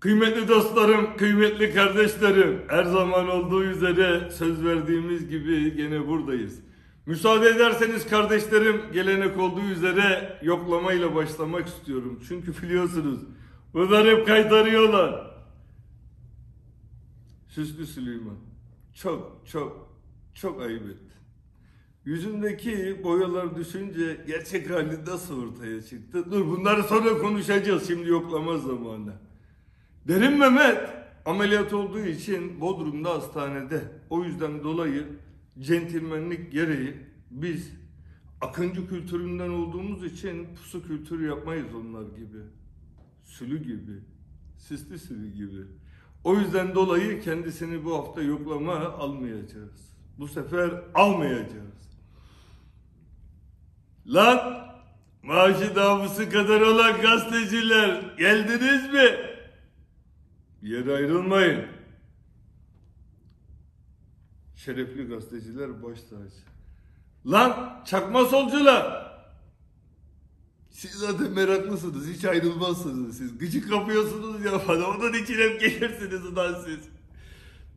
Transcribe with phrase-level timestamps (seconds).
[0.00, 6.60] Kıymetli dostlarım, kıymetli kardeşlerim, her zaman olduğu üzere söz verdiğimiz gibi gene buradayız.
[7.06, 12.20] Müsaade ederseniz kardeşlerim, gelenek olduğu üzere yoklamayla başlamak istiyorum.
[12.28, 13.20] Çünkü biliyorsunuz,
[13.74, 15.30] bunlar hep kaytarıyorlar.
[17.48, 18.38] Süslü Süleyman,
[18.94, 19.96] çok çok
[20.34, 21.14] çok ayıp etti.
[22.04, 26.30] Yüzündeki boyalar düşünce gerçek hali nasıl ortaya çıktı?
[26.30, 29.29] Dur bunları sonra konuşacağız, şimdi yoklama zamanı.
[30.10, 30.90] Derin Mehmet
[31.24, 33.82] ameliyat olduğu için Bodrum'da hastanede.
[34.10, 35.06] O yüzden dolayı
[35.60, 36.96] centilmenlik gereği
[37.30, 37.72] biz
[38.40, 42.38] Akıncı kültüründen olduğumuz için pusu kültürü yapmayız onlar gibi.
[43.24, 44.00] Sülü gibi.
[44.58, 45.66] Sisli sülü gibi.
[46.24, 49.92] O yüzden dolayı kendisini bu hafta yoklama almayacağız.
[50.18, 51.98] Bu sefer almayacağız.
[54.06, 54.66] Lan
[55.22, 59.29] maaşı davusu kadar olan gazeteciler geldiniz mi?
[60.62, 61.66] Bir yere ayrılmayın.
[64.56, 66.36] Şerefli gazeteciler baş tacı.
[67.26, 69.10] Lan çakma solcular.
[70.70, 72.08] Siz zaten meraklısınız.
[72.08, 73.38] Hiç ayrılmazsınız siz.
[73.38, 74.86] Gıcık kapıyorsunuz ya bana.
[74.86, 76.78] Onun için hep gelirsiniz lan siz.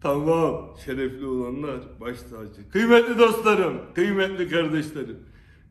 [0.01, 0.77] Tamam.
[0.85, 2.69] Şerefli olanlar baş tacı.
[2.71, 5.19] Kıymetli dostlarım, kıymetli kardeşlerim.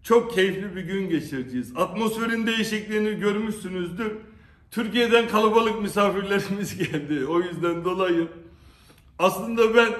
[0.02, 1.76] Çok keyifli bir gün geçireceğiz.
[1.76, 4.12] Atmosferin değişikliğini görmüşsünüzdür.
[4.72, 7.26] Türkiye'den kalabalık misafirlerimiz geldi.
[7.26, 8.28] O yüzden dolayı
[9.18, 9.92] aslında ben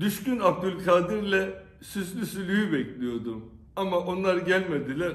[0.00, 1.48] Düşkün Abdülkadir'le
[1.80, 3.44] Süslü Sülü'yü bekliyordum.
[3.76, 5.12] Ama onlar gelmediler.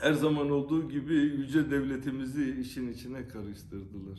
[0.00, 4.18] Her zaman olduğu gibi yüce devletimizi işin içine karıştırdılar.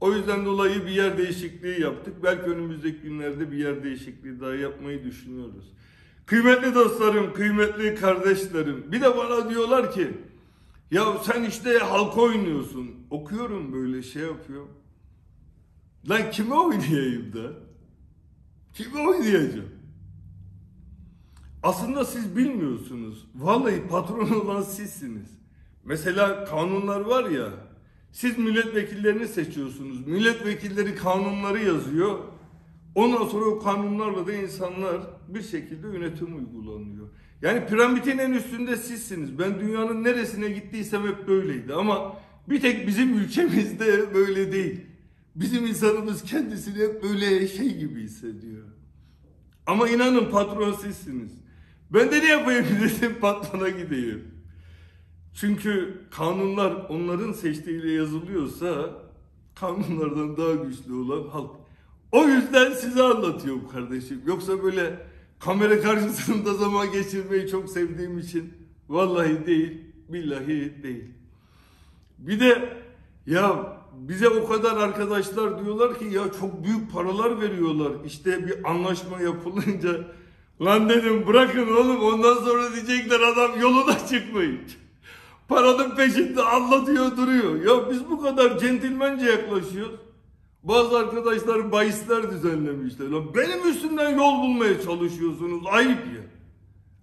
[0.00, 2.14] O yüzden dolayı bir yer değişikliği yaptık.
[2.22, 5.72] Belki önümüzdeki günlerde bir yer değişikliği daha yapmayı düşünüyoruz.
[6.26, 8.92] Kıymetli dostlarım, kıymetli kardeşlerim.
[8.92, 10.08] Bir de bana diyorlar ki
[10.90, 12.90] ya sen işte halka oynuyorsun.
[13.10, 14.70] Okuyorum böyle şey yapıyorum.
[16.08, 17.52] Lan kime oynayayım da?
[18.74, 19.68] Kime oynayacağım?
[21.62, 23.26] Aslında siz bilmiyorsunuz.
[23.34, 25.38] Vallahi patron olan sizsiniz.
[25.84, 27.50] Mesela kanunlar var ya.
[28.12, 30.06] Siz milletvekillerini seçiyorsunuz.
[30.06, 32.18] Milletvekilleri kanunları yazıyor.
[32.94, 37.08] Ondan sonra o kanunlarla da insanlar bir şekilde yönetim uygulanıyor.
[37.42, 39.38] Yani piramidin en üstünde sizsiniz.
[39.38, 42.16] Ben dünyanın neresine gittiysem hep böyleydi ama
[42.48, 44.80] bir tek bizim ülkemizde böyle değil.
[45.34, 48.64] Bizim insanımız kendisini hep böyle şey gibi hissediyor.
[49.66, 51.32] Ama inanın patron sizsiniz.
[51.90, 54.24] Ben de ne yapayım dedim patrona gideyim.
[55.34, 58.90] Çünkü kanunlar onların seçtiğiyle yazılıyorsa
[59.54, 61.50] kanunlardan daha güçlü olan halk.
[62.12, 64.22] O yüzden size anlatıyorum kardeşim.
[64.26, 65.07] Yoksa böyle
[65.40, 68.52] kamera karşısında zaman geçirmeyi çok sevdiğim için
[68.88, 71.04] vallahi değil, billahi değil.
[72.18, 72.78] Bir de
[73.26, 77.92] ya bize o kadar arkadaşlar diyorlar ki ya çok büyük paralar veriyorlar.
[78.06, 79.90] İşte bir anlaşma yapılınca
[80.60, 84.60] lan dedim bırakın oğlum ondan sonra diyecekler adam yoluna çıkmayın.
[85.48, 87.64] Paranın peşinde anlatıyor duruyor.
[87.64, 90.00] Ya biz bu kadar centilmence yaklaşıyoruz.
[90.62, 93.08] Bazı arkadaşlar bahisler düzenlemişler.
[93.08, 95.62] Lan benim üstümden yol bulmaya çalışıyorsunuz.
[95.66, 96.22] Ayıp ya.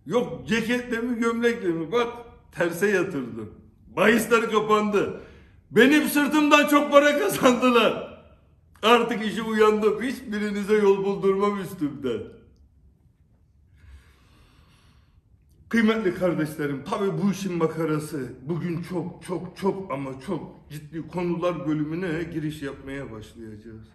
[0.06, 1.92] Yok ceketle mi gömlekle mi?
[1.92, 2.08] Bak
[2.52, 3.54] terse yatırdım.
[3.96, 5.22] Bahisler kapandı.
[5.72, 8.22] Benim sırtımdan çok para kazandılar.
[8.84, 10.02] Artık işi uyandım.
[10.02, 12.22] Hiçbirinize yol buldurmam üstümden.
[15.76, 22.24] Kıymetli kardeşlerim, tabi bu işin makarası bugün çok çok çok ama çok ciddi konular bölümüne
[22.24, 23.88] giriş yapmaya başlayacağız.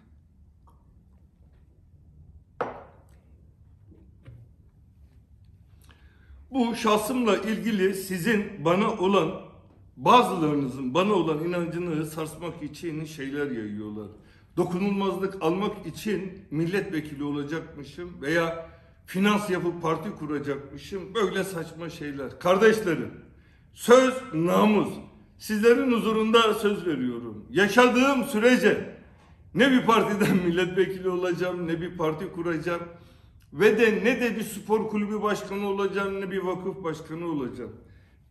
[6.51, 9.41] Bu şahsımla ilgili sizin bana olan
[9.97, 14.07] bazılarınızın bana olan inancını sarsmak için şeyler yayıyorlar.
[14.57, 18.70] Dokunulmazlık almak için milletvekili olacakmışım veya
[19.11, 21.15] finans yapıp parti kuracakmışım.
[21.15, 22.39] Böyle saçma şeyler.
[22.39, 23.11] Kardeşlerim,
[23.73, 24.89] söz namus.
[25.37, 27.45] Sizlerin huzurunda söz veriyorum.
[27.49, 28.95] Yaşadığım sürece
[29.55, 32.81] ne bir partiden milletvekili olacağım, ne bir parti kuracağım
[33.53, 37.71] ve de ne de bir spor kulübü başkanı olacağım, ne bir vakıf başkanı olacağım.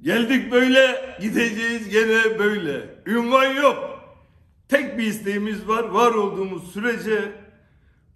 [0.03, 3.03] Geldik böyle, gideceğiz gene böyle.
[3.07, 4.01] Ünvan yok.
[4.69, 5.85] Tek bir isteğimiz var.
[5.85, 7.40] Var olduğumuz sürece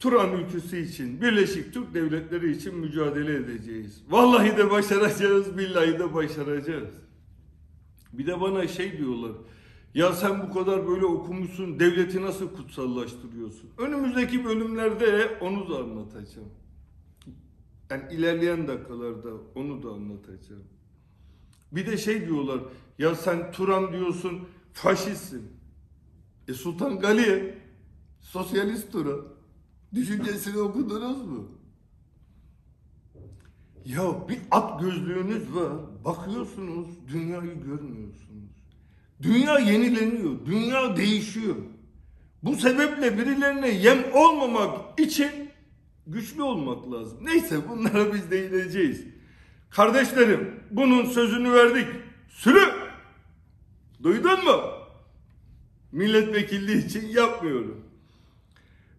[0.00, 4.02] Turan ülküsü için, Birleşik Türk Devletleri için mücadele edeceğiz.
[4.08, 6.94] Vallahi de başaracağız, billahi de başaracağız.
[8.12, 9.32] Bir de bana şey diyorlar.
[9.94, 13.70] Ya sen bu kadar böyle okumuşsun, devleti nasıl kutsallaştırıyorsun?
[13.78, 16.48] Önümüzdeki bölümlerde onu da anlatacağım.
[17.90, 20.64] Yani ilerleyen dakikalarda onu da anlatacağım.
[21.72, 22.60] Bir de şey diyorlar.
[22.98, 24.40] Ya sen Turan diyorsun,
[24.72, 25.42] faşistsin.
[26.48, 27.58] E Sultan Galiye
[28.20, 29.33] sosyalist duru.
[29.94, 31.48] Düşüncesini okudunuz mu?
[33.84, 35.72] Ya bir at gözlüğünüz var.
[36.04, 38.50] Bakıyorsunuz dünyayı görmüyorsunuz.
[39.22, 40.46] Dünya yenileniyor.
[40.46, 41.56] Dünya değişiyor.
[42.42, 45.50] Bu sebeple birilerine yem olmamak için
[46.06, 47.18] güçlü olmak lazım.
[47.22, 49.04] Neyse bunlara biz değineceğiz.
[49.70, 51.86] Kardeşlerim bunun sözünü verdik.
[52.28, 52.64] Sürü!
[54.02, 54.60] Duydun mu?
[55.92, 57.83] Milletvekilliği için yapmıyorum.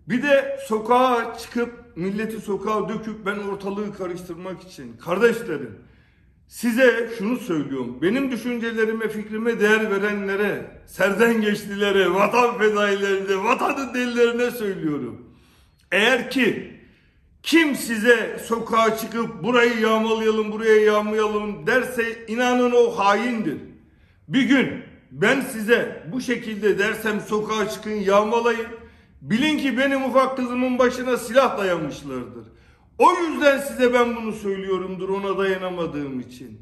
[0.09, 5.79] Bir de sokağa çıkıp milleti sokağa döküp ben ortalığı karıştırmak için kardeşlerim
[6.47, 8.01] size şunu söylüyorum.
[8.01, 15.35] Benim düşüncelerime, fikrime değer verenlere, serden geçtilere, vatan fedailerine, vatanın delilerine söylüyorum.
[15.91, 16.73] Eğer ki
[17.43, 23.57] kim size sokağa çıkıp burayı yağmalayalım, buraya yağmayalım derse inanın o haindir.
[24.27, 28.67] Bir gün ben size bu şekilde dersem sokağa çıkın yağmalayın.
[29.29, 32.47] Bilin ki benim ufak kızımın başına silah dayamışlardır.
[32.97, 36.61] O yüzden size ben bunu söylüyorumdur ona dayanamadığım için.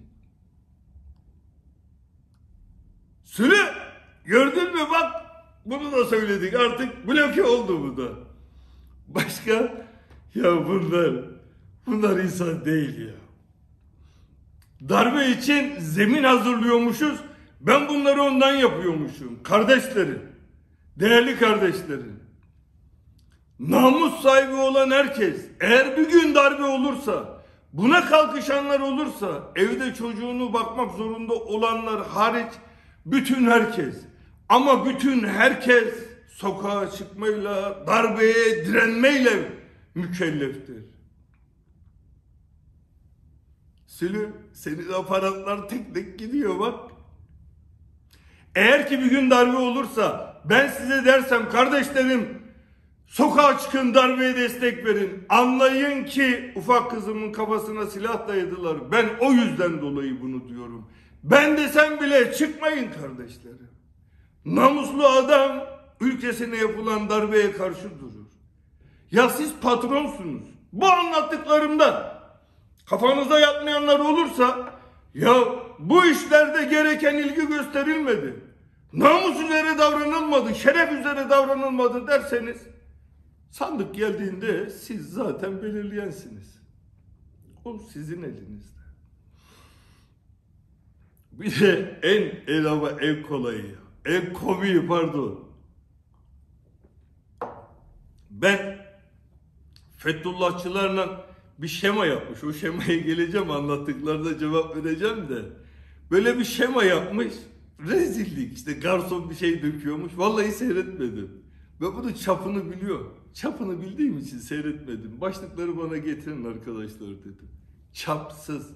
[3.23, 3.57] Sürü
[4.25, 5.11] gördün mü bak
[5.65, 8.09] bunu da söyledik artık bloke oldu bu da.
[9.07, 9.85] Başka
[10.35, 11.25] ya bunlar
[11.85, 13.13] bunlar insan değil ya.
[14.89, 17.19] Darbe için zemin hazırlıyormuşuz.
[17.61, 19.43] Ben bunları ondan yapıyormuşum.
[19.43, 20.21] Kardeşlerim,
[20.95, 22.22] değerli kardeşlerim.
[23.67, 27.43] Namus sahibi olan herkes eğer bir gün darbe olursa
[27.73, 32.53] buna kalkışanlar olursa evde çocuğunu bakmak zorunda olanlar hariç
[33.05, 33.95] bütün herkes
[34.49, 35.93] ama bütün herkes
[36.29, 39.51] sokağa çıkmayla darbeye direnmeyle
[39.95, 40.83] mükelleftir.
[43.87, 46.79] Sülü senin aparatlar tek tek gidiyor bak.
[48.55, 52.42] Eğer ki bir gün darbe olursa ben size dersem kardeşlerim
[53.13, 55.25] Sokağa çıkın darbeye destek verin.
[55.29, 58.91] Anlayın ki ufak kızımın kafasına silah dayadılar.
[58.91, 60.87] Ben o yüzden dolayı bunu diyorum.
[61.23, 63.69] Ben desem bile çıkmayın kardeşlerim.
[64.45, 65.65] Namuslu adam
[66.01, 68.27] ülkesine yapılan darbeye karşı durur.
[69.11, 70.43] Ya siz patronsunuz.
[70.71, 72.03] Bu anlattıklarımdan
[72.85, 74.73] kafanıza yatmayanlar olursa
[75.13, 75.35] ya
[75.79, 78.35] bu işlerde gereken ilgi gösterilmedi.
[78.93, 82.73] Namus üzere davranılmadı, şeref üzere davranılmadı derseniz
[83.53, 86.61] Sandık geldiğinde siz zaten belirleyensiniz.
[87.65, 88.81] O sizin elinizde.
[91.31, 95.49] Bir de en el ama en kolayı, en komiği pardon.
[98.29, 98.85] Ben
[99.97, 101.25] Fethullahçılarla
[101.57, 102.43] bir şema yapmış.
[102.43, 105.41] O şemaya geleceğim anlattıklarında cevap vereceğim de.
[106.11, 107.33] Böyle bir şema yapmış.
[107.79, 110.11] Rezillik işte garson bir şey döküyormuş.
[110.17, 111.43] Vallahi seyretmedim.
[111.81, 113.22] Ve bunu çapını biliyor.
[113.33, 115.21] Çapını bildiğim için seyretmedim.
[115.21, 117.49] Başlıkları bana getirin arkadaşlar dedim.
[117.93, 118.69] Çapsız.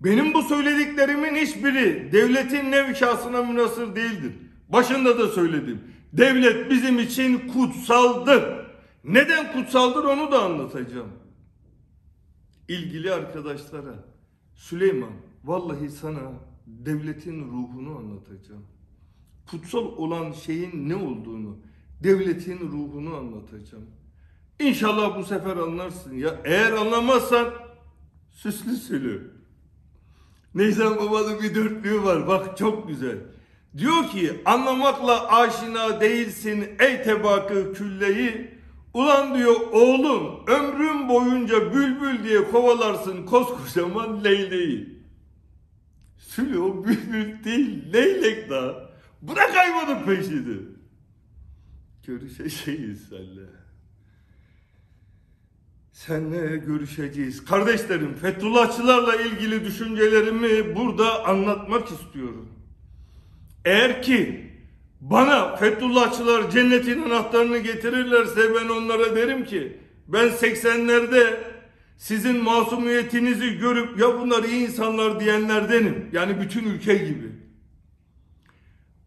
[0.00, 4.32] Benim bu söylediklerimin hiçbiri devletin nevkasına münasır değildir.
[4.68, 5.80] Başında da söyledim.
[6.12, 8.44] Devlet bizim için kutsaldır.
[9.04, 11.08] Neden kutsaldır onu da anlatacağım.
[12.68, 14.04] İlgili arkadaşlara
[14.54, 15.12] Süleyman
[15.44, 16.32] vallahi sana
[16.66, 18.66] devletin ruhunu anlatacağım.
[19.50, 21.56] Kutsal olan şeyin ne olduğunu,
[22.02, 23.86] devletin ruhunu anlatacağım.
[24.60, 26.40] İnşallah bu sefer anlarsın ya.
[26.44, 27.50] Eğer anlamazsan
[28.32, 29.30] süslü sülü.
[30.54, 32.28] Neyzen Baba'nın bir dörtlüğü var.
[32.28, 33.18] Bak çok güzel.
[33.76, 38.56] Diyor ki anlamakla aşina değilsin ey tebakı külleyi.
[38.94, 45.02] Ulan diyor oğlum ömrüm boyunca bülbül diye kovalarsın koskocaman leyleği.
[46.18, 48.74] Sülü o bülbül değil leylek daha.
[49.22, 50.75] Bırak hayvanın peşini
[52.06, 53.46] görüşeceğiz seninle.
[55.92, 57.44] Seninle görüşeceğiz.
[57.44, 62.48] Kardeşlerim Fethullahçılarla ilgili düşüncelerimi burada anlatmak istiyorum.
[63.64, 64.50] Eğer ki
[65.00, 69.76] bana Fethullahçılar cennetin anahtarını getirirlerse ben onlara derim ki
[70.08, 71.36] ben 80'lerde
[71.96, 76.10] sizin masumiyetinizi görüp ya bunlar iyi insanlar diyenlerdenim.
[76.12, 77.32] Yani bütün ülke gibi.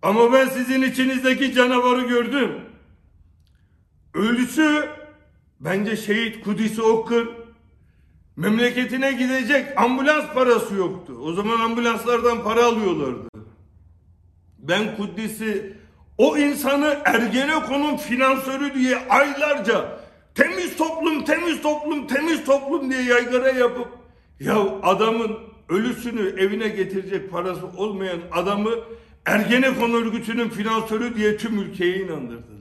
[0.01, 2.68] Ama ben sizin içinizdeki canavarı gördüm.
[4.13, 4.89] Ölüsü
[5.59, 7.27] bence şehit Kudüs'ü okur.
[8.35, 11.13] Memleketine gidecek ambulans parası yoktu.
[11.21, 13.29] O zaman ambulanslardan para alıyorlardı.
[14.59, 15.77] Ben Kudüs'ü
[16.17, 19.99] o insanı Ergenekon'un finansörü diye aylarca
[20.35, 23.87] temiz toplum, temiz toplum, temiz toplum diye yaygara yapıp
[24.39, 25.37] ya adamın
[25.69, 28.69] ölüsünü evine getirecek parası olmayan adamı
[29.25, 32.58] Ergenekon örgütünün finansörü diye tüm ülkeyi inandırdılar.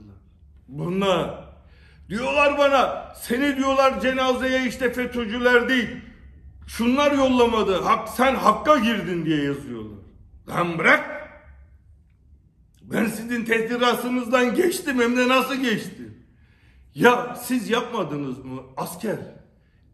[0.69, 1.49] Bunlar
[2.09, 5.89] diyorlar bana seni diyorlar cenazeye işte FETÖ'cüler değil
[6.67, 9.99] şunlar yollamadı hak, sen hakka girdin diye yazıyorlar.
[10.47, 11.29] Lan bırak
[12.81, 16.25] ben sizin tehdirasınızdan geçtim hem de nasıl geçtim?
[16.95, 19.17] Ya siz yapmadınız mı asker?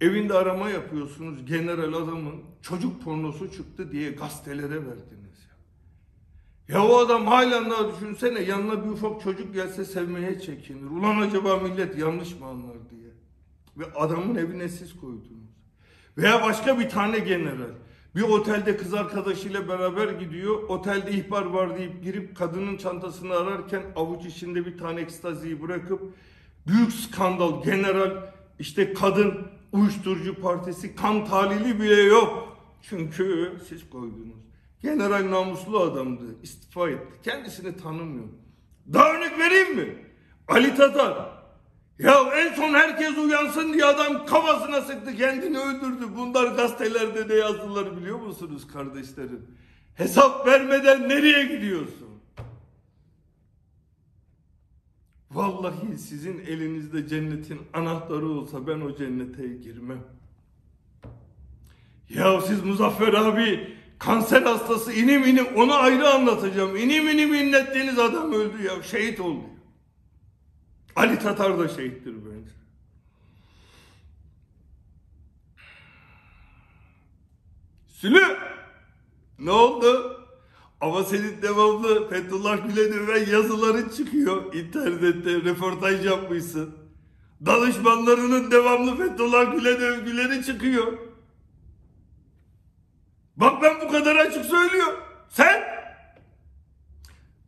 [0.02, 5.25] Evinde arama yapıyorsunuz general adamın çocuk pornosu çıktı diye gazetelere verdiniz
[6.68, 6.88] ya.
[6.88, 10.92] O adam halen daha düşünsene yanına bir ufak çocuk gelse sevmeye çekinir.
[10.92, 13.12] Ulan acaba millet yanlış mı anlar diye.
[13.78, 15.46] Ve adamın evine siz koydunuz.
[16.18, 17.72] Veya başka bir tane general.
[18.16, 20.64] Bir otelde kız arkadaşıyla beraber gidiyor.
[20.64, 26.02] Otelde ihbar var deyip girip kadının çantasını ararken avuç içinde bir tane ekstaziyi bırakıp
[26.68, 32.58] büyük skandal general işte kadın uyuşturucu partisi kan talili bile yok.
[32.82, 34.45] Çünkü siz koydunuz.
[34.86, 36.24] General namuslu adamdı.
[36.44, 37.14] istifa etti.
[37.24, 38.26] Kendisini tanımıyor.
[38.94, 40.06] Daha örnek vereyim mi?
[40.48, 41.36] Ali Tatar.
[42.00, 46.06] Ya en son herkes uyansın diye adam kafasına sıktı kendini öldürdü.
[46.18, 49.48] Bunlar gazetelerde ne yazdılar biliyor musunuz kardeşlerim?
[49.96, 52.10] Hesap vermeden nereye gidiyorsun?
[55.32, 60.04] Vallahi sizin elinizde cennetin anahtarı olsa ben o cennete girmem.
[62.10, 66.76] Ya siz Muzaffer abi kanser hastası inim inim onu ayrı anlatacağım.
[66.76, 69.44] İnim inim inlettiğiniz adam öldü ya şehit oldu.
[70.96, 72.52] Ali Tatar da şehittir bence.
[77.88, 78.38] Sülü
[79.40, 80.22] ne oldu?
[80.82, 84.54] Ama senin devamlı Fethullah Gülen'in ve yazıların çıkıyor.
[84.54, 86.76] İnternette röportaj yapmışsın.
[87.46, 90.94] Danışmanlarının devamlı Fethullah Gülen övgüleri çıkıyor.
[93.38, 95.00] Bak ben bu kadar açık söylüyorum.
[95.30, 95.64] Sen?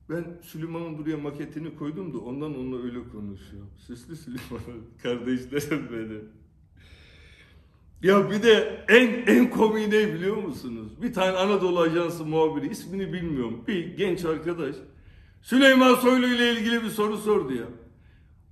[0.09, 3.63] Ben Süleyman'ın buraya maketini koydum da ondan onunla öyle konuşuyor.
[3.87, 4.61] Süslü Süleyman
[5.03, 6.29] kardeşlerim benim.
[8.01, 11.01] Ya bir de en en komiği ne biliyor musunuz?
[11.01, 13.63] Bir tane Anadolu Ajansı muhabiri ismini bilmiyorum.
[13.67, 14.75] Bir genç arkadaş
[15.41, 17.65] Süleyman Soylu ile ilgili bir soru sordu ya.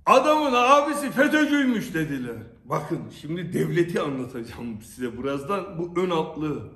[0.06, 2.36] Adamın abisi FETÖ'cüymüş dediler.
[2.64, 5.78] Bakın şimdi devleti anlatacağım size birazdan.
[5.78, 6.72] Bu ön altlığı.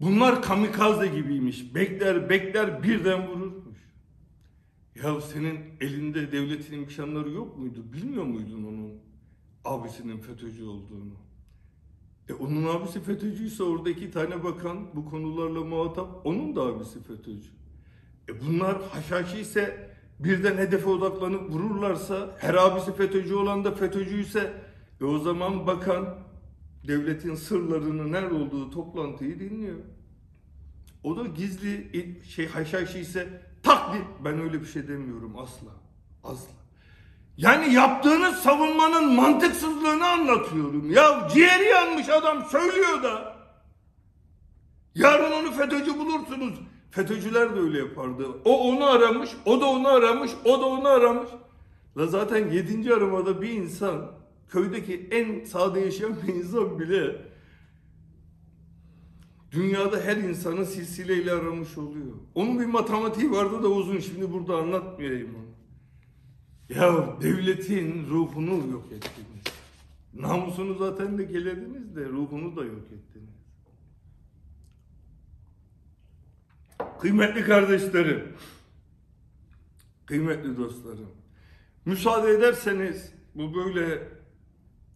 [0.00, 1.74] Bunlar kamikaze gibiymiş.
[1.74, 3.78] Bekler bekler birden vururmuş.
[5.04, 7.92] Ya senin elinde devletin imkanları yok muydu?
[7.92, 8.92] Bilmiyor muydun onun
[9.64, 11.14] abisinin FETÖ'cü olduğunu?
[12.28, 17.50] E onun abisi FETÖ'cüyse orada iki tane bakan bu konularla muhatap onun da abisi FETÖ'cü.
[18.28, 24.52] E bunlar haşhaşi ise birden hedefe odaklanıp vururlarsa her abisi FETÖ'cü olan da FETÖ'cüyse
[25.00, 26.18] e o zaman bakan
[26.88, 29.78] devletin sırlarının nerede olduğu toplantıyı dinliyor.
[31.02, 31.90] O da gizli
[32.28, 34.04] şey haşhaşi ise taklit.
[34.24, 35.70] Ben öyle bir şey demiyorum asla.
[36.24, 36.50] Asla.
[37.36, 40.90] Yani yaptığınız savunmanın mantıksızlığını anlatıyorum.
[40.90, 43.36] Ya ciğeri yanmış adam söylüyor da.
[44.94, 46.54] Yarın onu FETÖ'cü bulursunuz.
[46.90, 48.26] FETÖ'cüler de öyle yapardı.
[48.44, 51.28] O onu aramış, o da onu aramış, o da onu aramış.
[51.96, 54.10] La zaten yedinci aramada bir insan,
[54.48, 57.16] köydeki en sade yaşayan bir insan bile
[59.52, 62.12] dünyada her insanı silsileyle aramış oluyor.
[62.34, 65.54] Onun bir matematiği vardı da uzun şimdi burada anlatmayayım onu.
[66.68, 69.44] Ya devletin ruhunu yok ettiniz.
[70.14, 73.34] Namusunu zaten de gelediniz de ruhunu da yok ettiniz.
[77.00, 78.32] Kıymetli kardeşlerim,
[80.06, 81.10] kıymetli dostlarım,
[81.84, 84.08] müsaade ederseniz bu böyle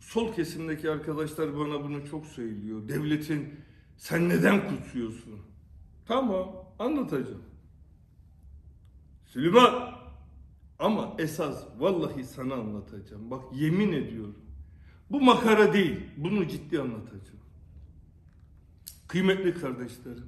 [0.01, 2.89] sol kesimdeki arkadaşlar bana bunu çok söylüyor.
[2.89, 3.55] Devletin
[3.97, 5.41] sen neden kutsuyorsun?
[6.07, 7.43] Tamam anlatacağım.
[9.27, 9.99] Süleyman
[10.79, 13.31] ama esas vallahi sana anlatacağım.
[13.31, 14.39] Bak yemin ediyorum.
[15.11, 16.01] Bu makara değil.
[16.17, 17.39] Bunu ciddi anlatacağım.
[19.09, 20.27] Kıymetli kardeşlerim.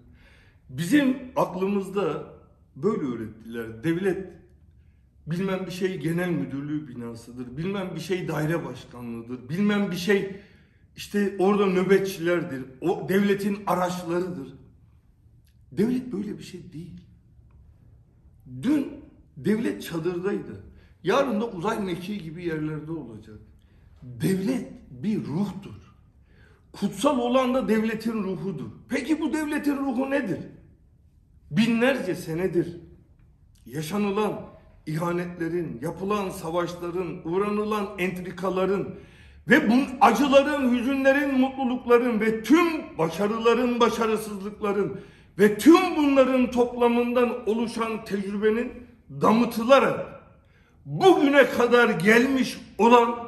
[0.69, 2.35] Bizim aklımızda
[2.77, 3.85] böyle öğrettiler.
[3.85, 4.40] Devlet
[5.27, 7.57] bilmem bir şey genel müdürlüğü binasıdır.
[7.57, 9.49] Bilmem bir şey daire başkanlığıdır.
[9.49, 10.37] Bilmem bir şey
[10.97, 12.65] işte orada nöbetçilerdir.
[12.81, 14.55] O devletin araçlarıdır.
[15.73, 17.01] Devlet böyle bir şey değil.
[18.63, 18.93] Dün
[19.37, 20.65] devlet çadırdaydı.
[21.03, 23.39] Yarın da uzay mekiği gibi yerlerde olacak.
[24.03, 25.75] Devlet bir ruhtur.
[26.73, 28.71] Kutsal olan da devletin ruhudur.
[28.89, 30.39] Peki bu devletin ruhu nedir?
[31.51, 32.81] Binlerce senedir
[33.67, 34.50] yaşanılan
[34.87, 38.89] ihanetlerin, yapılan savaşların, uğranılan entrikaların,
[39.49, 45.01] ve bu acıların, hüzünlerin, mutlulukların ve tüm başarıların, başarısızlıkların
[45.39, 48.73] Ve tüm bunların toplamından oluşan tecrübenin
[49.11, 50.23] damıtılarak
[50.85, 53.19] bugüne kadar gelmiş olan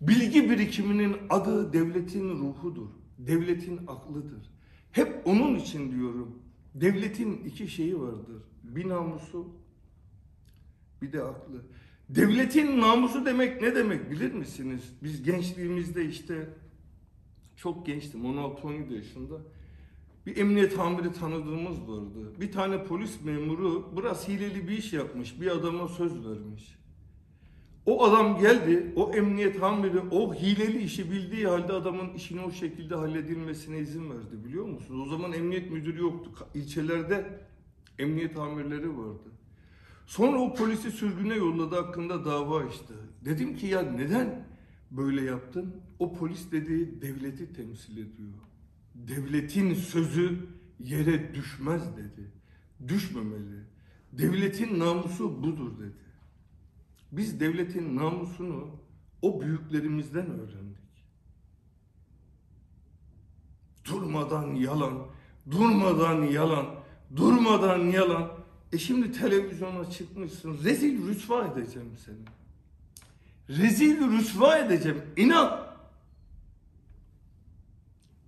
[0.00, 2.88] bilgi birikiminin adı devletin ruhudur.
[3.18, 4.50] Devletin aklıdır.
[4.92, 6.38] Hep onun için diyorum.
[6.74, 8.42] Devletin iki şeyi vardır.
[8.62, 9.46] Bir namusu,
[11.02, 11.62] bir de aklı.
[12.08, 14.82] Devletin namusu demek ne demek bilir misiniz?
[15.02, 16.48] Biz gençliğimizde işte
[17.56, 19.34] çok gençtim 16-17 yaşında.
[20.26, 22.40] Bir emniyet amiri tanıdığımız vardı.
[22.40, 25.40] Bir tane polis memuru biraz hileli bir iş yapmış.
[25.40, 26.76] Bir adama söz vermiş.
[27.86, 32.94] O adam geldi, o emniyet amiri o hileli işi bildiği halde adamın işini o şekilde
[32.94, 35.00] halledilmesine izin verdi biliyor musunuz?
[35.06, 36.30] O zaman emniyet müdürü yoktu.
[36.54, 37.40] İlçelerde
[37.98, 39.30] emniyet amirleri vardı.
[40.06, 42.94] Sonra o polisi sürgüne yolladı hakkında dava açtı.
[43.24, 44.46] Dedim ki ya neden
[44.90, 45.76] böyle yaptın?
[45.98, 48.32] O polis dedi devleti temsil ediyor.
[48.94, 50.46] Devletin sözü
[50.78, 52.32] yere düşmez dedi.
[52.88, 53.64] Düşmemeli.
[54.12, 56.06] Devletin namusu budur dedi.
[57.12, 58.70] Biz devletin namusunu
[59.22, 60.76] o büyüklerimizden öğrendik.
[63.84, 65.06] Durmadan yalan,
[65.50, 66.66] durmadan yalan,
[67.16, 68.35] durmadan yalan.
[68.72, 70.58] E şimdi televizyona çıkmışsın.
[70.64, 72.16] Rezil rüsva edeceğim seni.
[73.58, 75.02] Rezil rüsva edeceğim.
[75.16, 75.66] İnan.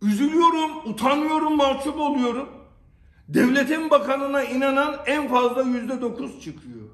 [0.03, 2.49] Üzülüyorum, utanıyorum, mahcup oluyorum.
[3.29, 6.89] Devletin bakanına inanan en fazla yüzde dokuz çıkıyor.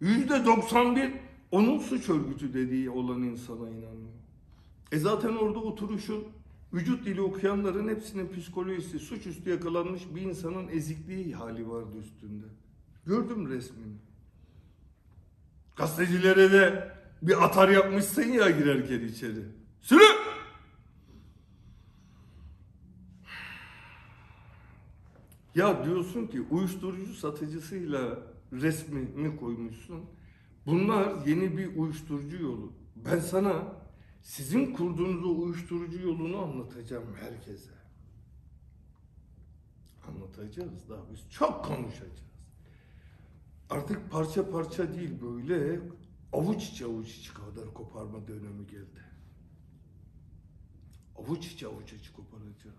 [0.00, 1.12] Yüzde doksan bir
[1.50, 4.12] onun suç örgütü dediği olan insana inanıyor.
[4.92, 6.24] E zaten orada oturuşun
[6.72, 12.46] vücut dili okuyanların hepsinin psikolojisi suçüstü yakalanmış bir insanın ezikliği hali vardı üstünde.
[13.06, 13.96] Gördüm resmini.
[15.76, 16.92] Gazetecilere de
[17.22, 19.44] bir atar yapmışsın ya girerken içeri.
[19.80, 20.04] Sürü!
[25.54, 28.18] Ya diyorsun ki uyuşturucu satıcısıyla
[28.52, 30.04] resmini koymuşsun.
[30.66, 32.72] Bunlar yeni bir uyuşturucu yolu.
[32.96, 33.62] Ben sana
[34.22, 37.70] sizin kurduğunuz uyuşturucu yolunu anlatacağım herkese.
[40.08, 42.31] Anlatacağız daha biz çok konuşacağız.
[43.72, 45.80] Artık parça parça değil böyle
[46.32, 49.04] avuç içi avuç içi kadar koparma dönemi geldi.
[51.16, 52.76] Avuç içi avuç içi koparacağız.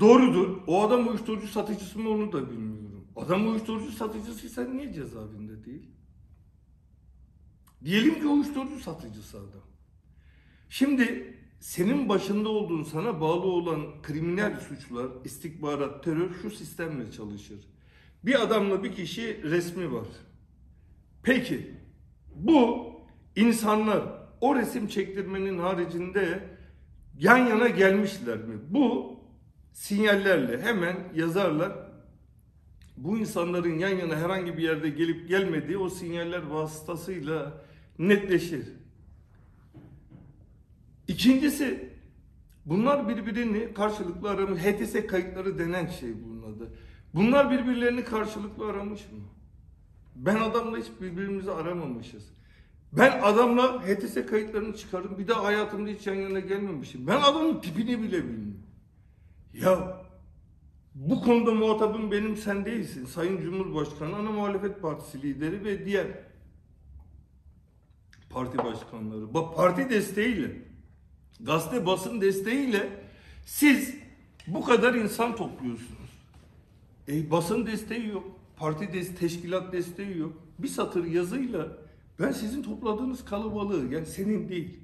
[0.00, 0.62] Doğrudur.
[0.66, 3.06] O adam uyuşturucu satıcısı mı onu da bilmiyorum.
[3.16, 5.90] Adam uyuşturucu satıcısıysa niye cezaevinde değil?
[7.84, 9.66] Diyelim ki uyuşturucu satıcısı adam.
[10.68, 17.60] Şimdi senin başında olduğun sana bağlı olan kriminal suçlar, istikbarat, terör şu sistemle çalışır.
[18.24, 20.06] Bir adamla bir kişi resmi var.
[21.22, 21.70] Peki
[22.34, 22.90] bu
[23.36, 24.02] insanlar
[24.40, 26.44] o resim çektirmenin haricinde
[27.18, 28.58] yan yana gelmişler mi?
[28.68, 29.16] Bu
[29.72, 31.72] sinyallerle hemen yazarlar.
[32.96, 37.64] Bu insanların yan yana herhangi bir yerde gelip gelmediği o sinyaller vasıtasıyla
[37.98, 38.79] netleşir.
[41.10, 41.90] İkincisi
[42.66, 44.60] bunlar birbirini karşılıklı aramış.
[44.60, 46.72] HTS kayıtları denen şey bunun adı.
[47.14, 49.18] Bunlar birbirlerini karşılıklı aramış mı?
[50.16, 52.32] Ben adamla hiç birbirimizi aramamışız.
[52.92, 55.18] Ben adamla HTS kayıtlarını çıkardım.
[55.18, 57.06] Bir daha hayatımda hiç yan yana gelmemişim.
[57.06, 58.62] Ben adamın tipini bile bilmiyorum.
[59.52, 60.02] Ya
[60.94, 63.04] bu konuda muhatabım benim sen değilsin.
[63.04, 66.06] Sayın Cumhurbaşkanı, ana muhalefet partisi lideri ve diğer
[68.30, 69.34] parti başkanları.
[69.34, 70.69] Bak parti desteğiyle,
[71.42, 72.88] gazete basın desteğiyle
[73.46, 73.94] siz
[74.46, 76.10] bu kadar insan topluyorsunuz.
[77.08, 78.24] E basın desteği yok,
[78.56, 80.32] parti des teşkilat desteği yok.
[80.58, 81.68] Bir satır yazıyla
[82.20, 84.80] ben sizin topladığınız kalabalığı yani senin değil.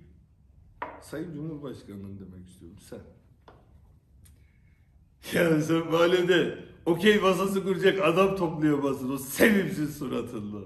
[1.03, 2.99] Sayın Cumhurbaşkanı'nın demek istiyorum sen.
[5.35, 10.59] Ya sen mahallede okey masası kuracak adam topluyor basın o sevimsiz suratında.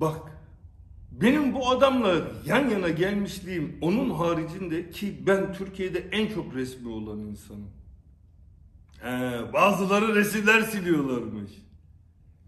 [0.00, 0.32] Bak
[1.12, 2.14] benim bu adamla
[2.46, 7.70] yan yana gelmişliğim onun haricinde ki ben Türkiye'de en çok resmi olan insanım.
[9.00, 11.50] He, bazıları resimler siliyorlarmış.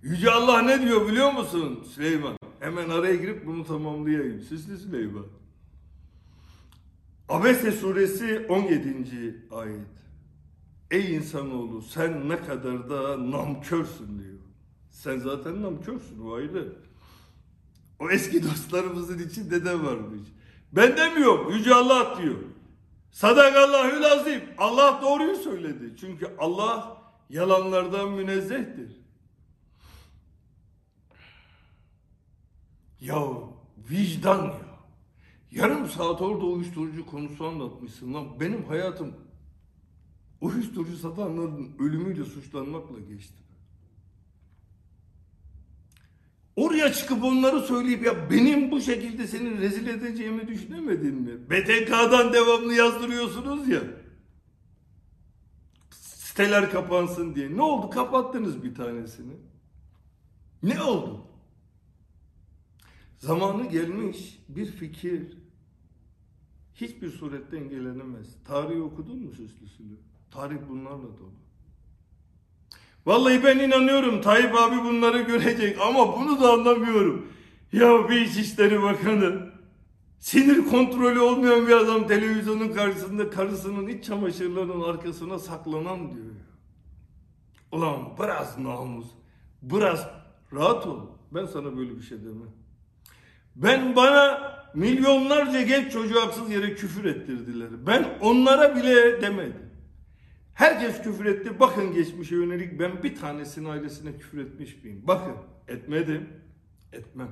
[0.03, 2.37] Yüce Allah ne diyor biliyor musun Süleyman?
[2.61, 4.41] Hemen araya girip bunu tamamlayayım.
[4.41, 5.27] Süslü Süleyman.
[7.29, 9.47] Abese suresi 17.
[9.51, 9.87] ayet.
[10.91, 14.39] Ey insanoğlu sen ne kadar da namkörsün diyor.
[14.91, 16.77] Sen zaten namkörsün o ayrı.
[18.03, 20.21] O eski dostlarımızın içinde de varmış.
[20.73, 22.39] Ben demiyorum Yüce Allah diyor.
[23.11, 24.43] Sadakallahül azim.
[24.59, 25.97] Allah doğruyu söyledi.
[26.01, 29.01] Çünkü Allah yalanlardan münezzehtir.
[33.01, 33.23] Ya
[33.91, 34.73] Vicdan ya.
[35.51, 38.41] Yarım saat orada uyuşturucu konusu anlatmışsın lan.
[38.41, 39.15] Benim hayatım
[40.41, 43.42] uyuşturucu satanların ölümüyle suçlanmakla geçti.
[46.57, 51.51] Oraya çıkıp onları söyleyip ya benim bu şekilde seni rezil edeceğimi düşünemedin mi?
[51.51, 53.81] BTK'dan devamlı yazdırıyorsunuz ya.
[55.91, 57.57] Siteler kapansın diye.
[57.57, 57.91] Ne oldu?
[57.91, 59.33] Kapattınız bir tanesini.
[60.63, 61.27] Ne oldu?
[63.19, 65.39] Zamanı gelmiş bir fikir
[66.75, 68.45] hiçbir surette engellenemez.
[68.45, 69.97] Tarihi okudun mu süslüsünü?
[70.31, 71.42] Tarih bunlarla dolu.
[73.07, 77.27] Vallahi ben inanıyorum Tayyip abi bunları görecek ama bunu da anlamıyorum.
[77.73, 79.53] Ya bir İçişleri Bakanı
[80.19, 86.27] sinir kontrolü olmayan bir adam televizyonun karşısında karısının iç çamaşırlarının arkasına saklanan diyor.
[87.73, 89.07] Ulan biraz namus,
[89.63, 90.09] biraz
[90.53, 91.01] rahat ol.
[91.31, 92.51] Ben sana böyle bir şey demem.
[93.57, 97.69] Ben bana milyonlarca genç çocuğu haksız yere küfür ettirdiler.
[97.87, 99.72] Ben onlara bile demedim.
[100.55, 101.61] Herkes küfür etti.
[101.61, 105.03] Bakın geçmişe yönelik ben bir tanesinin ailesine küfür etmiş miyim?
[105.07, 105.35] Bakın
[105.69, 106.29] etmedim.
[106.93, 107.31] Etmem.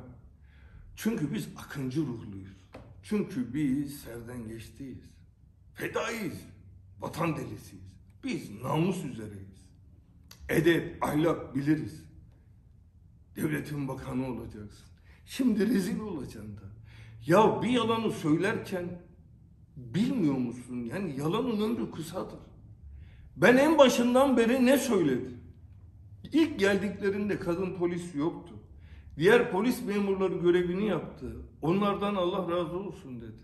[0.97, 2.57] Çünkü biz akıncı ruhluyuz.
[3.03, 4.99] Çünkü biz serden geçtiyiz.
[5.75, 6.47] Fedaiyiz.
[7.01, 7.97] Vatan delisiyiz.
[8.25, 9.61] Biz namus üzereyiz.
[10.49, 12.05] Edep, ahlak biliriz.
[13.37, 14.87] Devletin bakanı olacaksın.
[15.27, 16.63] Şimdi rezil olacaksın da.
[17.27, 19.03] Ya bir yalanı söylerken
[19.77, 20.77] bilmiyor musun?
[20.77, 22.39] Yani yalanın ömrü kısadır.
[23.41, 25.41] Ben en başından beri ne söyledim?
[26.33, 28.55] İlk geldiklerinde kadın polis yoktu.
[29.17, 31.37] Diğer polis memurları görevini yaptı.
[31.63, 33.41] Onlardan Allah razı olsun dedi.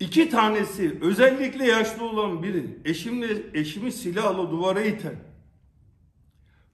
[0.00, 5.16] İki tanesi özellikle yaşlı olan biri eşimle eşimi silahla duvara iten.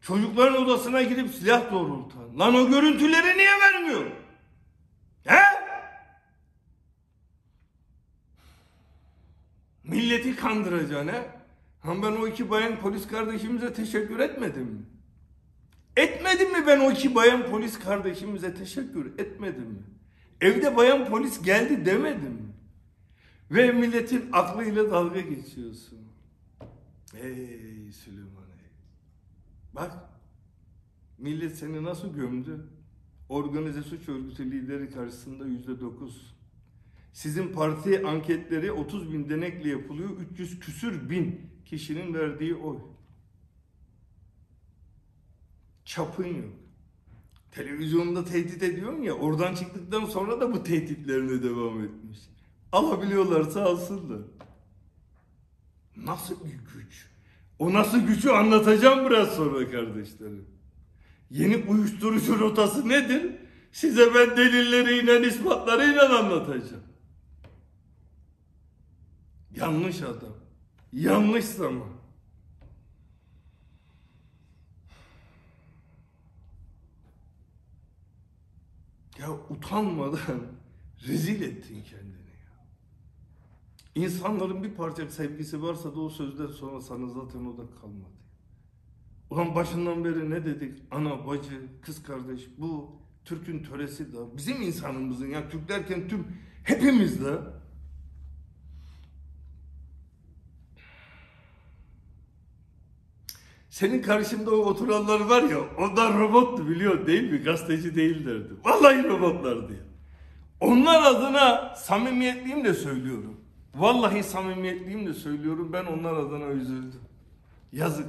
[0.01, 2.39] Çocukların odasına gidip silah doğrultan.
[2.39, 4.07] Lan o görüntüleri niye vermiyor?
[5.25, 5.41] He?
[9.85, 11.39] Milleti kandıracaksın
[11.81, 14.83] Ha ben o iki bayan polis kardeşimize teşekkür etmedim mi?
[15.97, 19.83] Etmedim mi ben o iki bayan polis kardeşimize teşekkür etmedim mi?
[20.40, 22.55] Evde bayan polis geldi demedim mi?
[23.51, 25.99] Ve milletin aklıyla dalga geçiyorsun.
[27.23, 28.71] Ey Süleyman ey.
[29.75, 29.93] Bak
[31.19, 32.66] millet seni nasıl gömdü?
[33.29, 36.35] Organize suç örgütü lideri karşısında yüzde dokuz.
[37.12, 40.11] Sizin parti anketleri 30 bin denekle yapılıyor.
[40.33, 41.40] 300 küsür bin
[41.71, 42.77] kişinin verdiği oy.
[45.85, 46.55] Çapın yok.
[47.51, 52.19] Televizyonda tehdit ediyorsun ya oradan çıktıktan sonra da bu tehditlerine devam etmiş.
[52.73, 54.21] Alabiliyorlarsa alsınlar.
[55.97, 57.07] Nasıl bir güç?
[57.59, 60.47] O nasıl gücü anlatacağım biraz sonra kardeşlerim.
[61.31, 63.33] Yeni uyuşturucu rotası nedir?
[63.73, 66.83] Size ben delilleriyle, ispatlarıyla anlatacağım.
[69.57, 70.41] Yanlış adam.
[70.92, 71.88] Yanlış zaman.
[79.18, 80.40] Ya utanmadan
[81.07, 82.66] rezil ettin kendini ya.
[83.94, 88.20] İnsanların bir parça sevgisi varsa da o sözden sonra sana zaten o da kalmadı.
[89.31, 90.83] Ulan başından beri ne dedik?
[90.90, 96.26] Ana, bacı, kız kardeş bu Türk'ün töresi de bizim insanımızın ya Türk derken tüm
[96.64, 97.60] hepimiz de
[103.81, 107.38] Senin karşında o oturanlar var ya onlar robottu biliyor değil mi?
[107.38, 108.49] Gazeteci değillerdi.
[108.64, 109.73] Vallahi robotlardı.
[110.61, 113.40] Onlar adına samimiyetliyim söylüyorum.
[113.75, 115.73] Vallahi samimiyetliyim söylüyorum.
[115.73, 117.01] Ben onlar adına üzüldüm.
[117.73, 118.07] Yazık.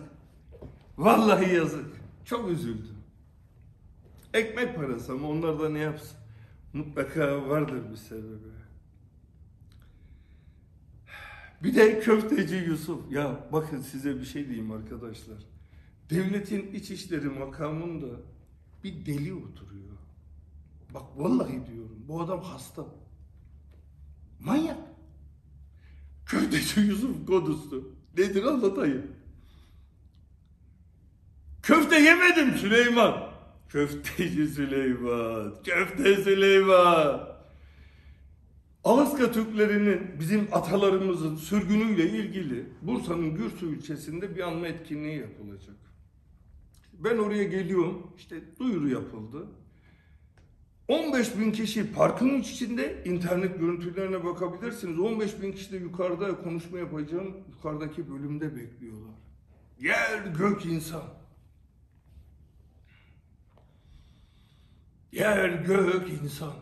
[0.97, 1.85] Vallahi yazık.
[2.25, 2.97] Çok üzüldüm.
[4.33, 6.17] Ekmek parası ama onlar da ne yapsın?
[6.73, 8.51] Mutlaka vardır bir sebebi.
[11.63, 13.11] Bir de köfteci Yusuf.
[13.11, 15.51] Ya bakın size bir şey diyeyim arkadaşlar.
[16.11, 18.07] Devletin İçişleri makamında
[18.83, 19.97] bir deli oturuyor.
[20.93, 22.85] Bak vallahi diyorum bu adam hasta.
[24.39, 24.77] Manyak.
[26.25, 27.95] Köfteci Yusuf kodusu.
[28.17, 29.07] Nedir anlatayım.
[31.63, 33.31] Köfte yemedim Süleyman.
[33.69, 35.53] Köfteci Süleyman.
[35.63, 37.31] Köfte Süleyman.
[38.83, 45.90] Alaska Türklerinin bizim atalarımızın sürgünüyle ilgili Bursa'nın Gürsu ilçesinde bir anma etkinliği yapılacak.
[47.03, 48.13] Ben oraya geliyorum.
[48.17, 49.47] işte duyuru yapıldı.
[50.87, 54.99] 15 bin kişi parkın içinde internet görüntülerine bakabilirsiniz.
[54.99, 57.37] 15 bin kişi de yukarıda konuşma yapacağım.
[57.51, 59.15] Yukarıdaki bölümde bekliyorlar.
[59.79, 61.03] Yer gök insan.
[65.11, 66.53] Yer gök insan.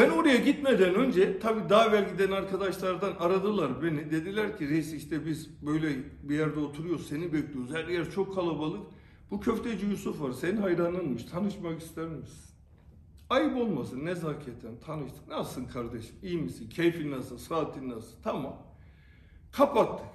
[0.00, 4.10] Ben oraya gitmeden önce tabii daha evvel giden arkadaşlardan aradılar beni.
[4.10, 7.74] Dediler ki reis işte biz böyle bir yerde oturuyoruz seni bekliyoruz.
[7.74, 8.80] Her yer çok kalabalık.
[9.30, 12.54] Bu köfteci Yusuf var senin hayranınmış tanışmak ister misin?
[13.30, 15.28] Ayıp olmasın nezaketen tanıştık.
[15.28, 16.68] Nasılsın kardeşim iyi misin?
[16.68, 17.38] Keyfin nasıl?
[17.38, 18.22] Saatin nasıl?
[18.22, 18.56] Tamam.
[19.52, 20.06] Kapattık.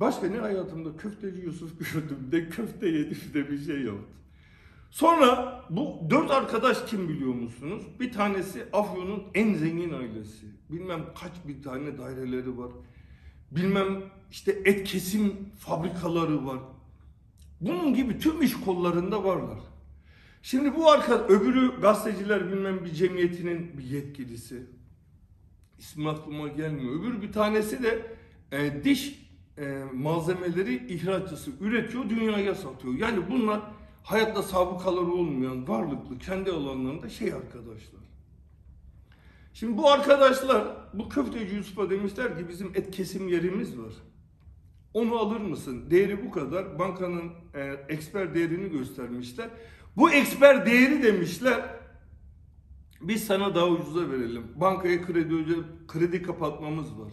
[0.00, 4.18] Başka ne hayatımda köfteci Yusuf gördüm de köfte yedim de bir şey yaptım.
[4.90, 7.82] Sonra bu dört arkadaş kim biliyor musunuz?
[8.00, 10.46] Bir tanesi Afyon'un en zengin ailesi.
[10.70, 12.70] Bilmem kaç bir tane daireleri var.
[13.50, 16.58] Bilmem işte et kesim fabrikaları var.
[17.60, 19.58] Bunun gibi tüm iş kollarında varlar.
[20.42, 24.66] Şimdi bu arka öbürü gazeteciler bilmem bir cemiyetinin bir yetkilisi.
[25.78, 27.00] İsmi aklıma gelmiyor.
[27.00, 28.16] Öbür bir tanesi de
[28.52, 32.94] e, diş e, malzemeleri ihraççısı üretiyor, dünyaya satıyor.
[32.94, 33.60] Yani bunlar
[34.08, 38.00] hayatta sabıkaları olmayan, varlıklı, kendi alanlarında şey arkadaşlar.
[39.54, 43.92] Şimdi bu arkadaşlar, bu köfteci Yusuf'a demişler ki bizim et kesim yerimiz var.
[44.94, 45.90] Onu alır mısın?
[45.90, 46.78] Değeri bu kadar.
[46.78, 49.48] Bankanın e, eksper değerini göstermişler.
[49.96, 51.62] Bu eksper değeri demişler.
[53.00, 54.46] Biz sana daha ucuza verelim.
[54.56, 55.34] Bankaya kredi
[55.88, 57.12] kredi kapatmamız var.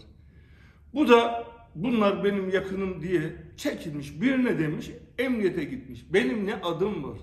[0.93, 4.21] Bu da bunlar benim yakınım diye çekilmiş.
[4.21, 6.05] Birine demiş emniyete gitmiş.
[6.13, 7.17] Benim ne adım var,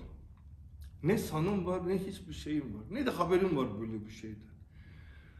[1.03, 2.83] ne sanım var, ne hiçbir şeyim var.
[2.91, 4.53] Ne de haberim var böyle bir şeyden.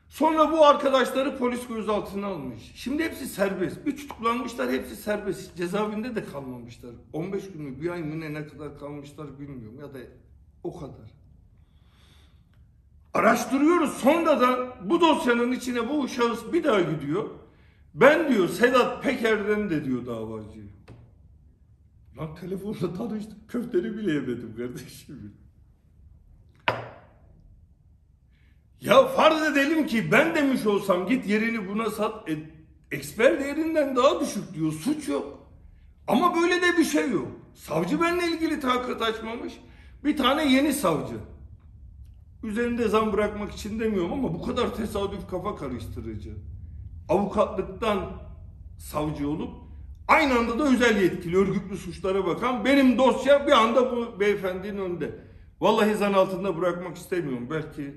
[0.07, 2.71] Sonra bu arkadaşları polis gözaltına almış.
[2.75, 3.85] Şimdi hepsi serbest.
[3.85, 5.57] Bir tutuklanmışlar hepsi serbest.
[5.57, 6.91] Cezaevinde de kalmamışlar.
[7.13, 9.97] 15 gün mü bir ay mı ne, ne kadar kalmışlar bilmiyorum ya da
[10.63, 11.13] o kadar.
[13.13, 13.93] Araştırıyoruz.
[13.93, 17.29] Sonra da bu dosyanın içine bu şahıs bir daha gidiyor.
[17.93, 20.59] Ben diyor Sedat Peker'den de diyor davacı.
[22.17, 23.49] Lan telefonla tanıştık.
[23.49, 25.33] Köfteni bile yemedim kardeşim.
[28.81, 32.29] Ya farz edelim ki ben demiş olsam git yerini buna sat.
[32.29, 32.37] E,
[32.91, 34.71] eksper değerinden daha düşük diyor.
[34.71, 35.47] Suç yok.
[36.07, 37.27] Ama böyle de bir şey yok.
[37.53, 39.53] Savcı benimle ilgili tahakkuk açmamış.
[40.03, 41.15] Bir tane yeni savcı.
[42.43, 46.33] Üzerinde zam bırakmak için demiyorum ama bu kadar tesadüf kafa karıştırıcı.
[47.09, 48.11] Avukatlıktan
[48.77, 49.49] savcı olup
[50.07, 55.19] aynı anda da özel yetkili örgütlü suçlara bakan benim dosya bir anda bu beyefendinin önünde.
[55.61, 57.47] Vallahi zan altında bırakmak istemiyorum.
[57.51, 57.93] Belki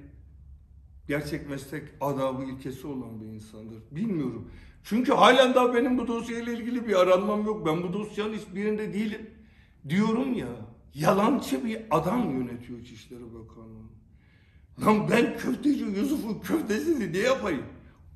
[1.08, 3.82] gerçek meslek adabı ilkesi olan bir insandır.
[3.90, 4.50] Bilmiyorum.
[4.84, 7.66] Çünkü halen daha benim bu dosyayla ilgili bir aranmam yok.
[7.66, 9.30] Ben bu dosyanın hiçbirinde değilim.
[9.88, 10.48] Diyorum ya,
[10.94, 13.86] yalancı bir adam yönetiyor İçişleri Bakanlığı.
[14.86, 17.62] Lan ben köfteci Yusuf'un köftesini ne yapayım?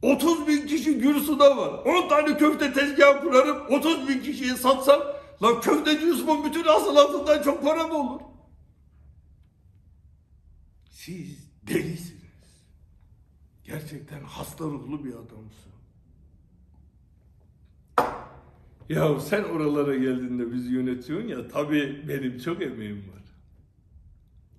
[0.02, 1.84] 30 bin kişi Gürsu'da var.
[1.84, 3.66] 10 tane köfte tezgahı kurarım.
[3.68, 5.00] 30 bin kişiye satsam
[5.42, 8.20] lan köfteci Yusuf'un bütün hasılatından çok para mı olur?
[10.90, 12.20] Siz delisiniz.
[13.64, 15.70] Gerçekten hasta ruhlu bir adamsın.
[18.88, 23.19] Ya sen oralara geldiğinde bizi yönetiyorsun ya tabii benim çok emeğim var.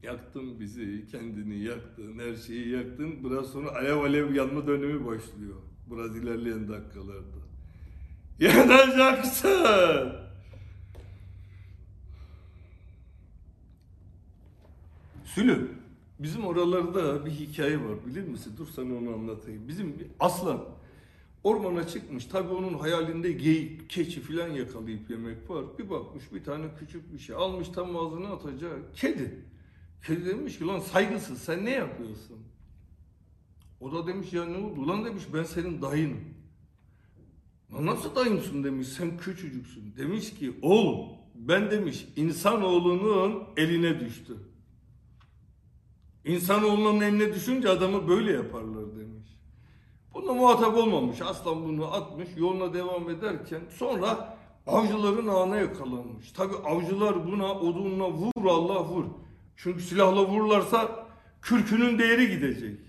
[0.04, 3.24] Yaktın bizi, kendini yaktın, her şeyi yaktın.
[3.24, 5.56] Biraz sonra alev alev yanma dönemi başlıyor.
[5.92, 7.42] Biraz ilerleyen dakikalarda.
[8.40, 10.14] Yanacaksın.
[15.26, 15.68] Sülü,
[16.20, 18.54] bizim oralarda bir hikaye var bilir misin?
[18.58, 19.68] Dur sana onu anlatayım.
[19.68, 20.66] Bizim bir aslan
[21.44, 22.26] ormana çıkmış.
[22.26, 25.66] Tabii onun hayalinde geyik, keçi filan yakalayıp yemek var.
[25.80, 28.96] Bir bakmış bir tane küçük bir şey almış tam ağzına atacak.
[28.96, 29.51] Kedi.
[30.08, 32.38] Kedi demiş ki lan saygısız sen ne yapıyorsun?
[33.80, 34.82] O da demiş ya ne oldu?
[34.82, 36.24] Ulan demiş ben senin dayınım.
[37.74, 39.96] Lan nasıl dayımsın demiş sen küçücüksün.
[39.98, 44.38] Demiş ki oğlum ben demiş insanoğlunun eline düştü.
[46.26, 49.38] İnsanoğlunun eline düşünce adamı böyle yaparlar demiş.
[50.14, 51.22] Bununla muhatap olmamış.
[51.22, 54.38] Aslan bunu atmış yoluna devam ederken sonra
[54.68, 56.32] avcıların ağına yakalanmış.
[56.32, 59.06] Tabi avcılar buna odunla vur Allah vur.
[59.64, 61.08] Çünkü silahla vururlarsa
[61.42, 62.80] kürkünün değeri gidecek.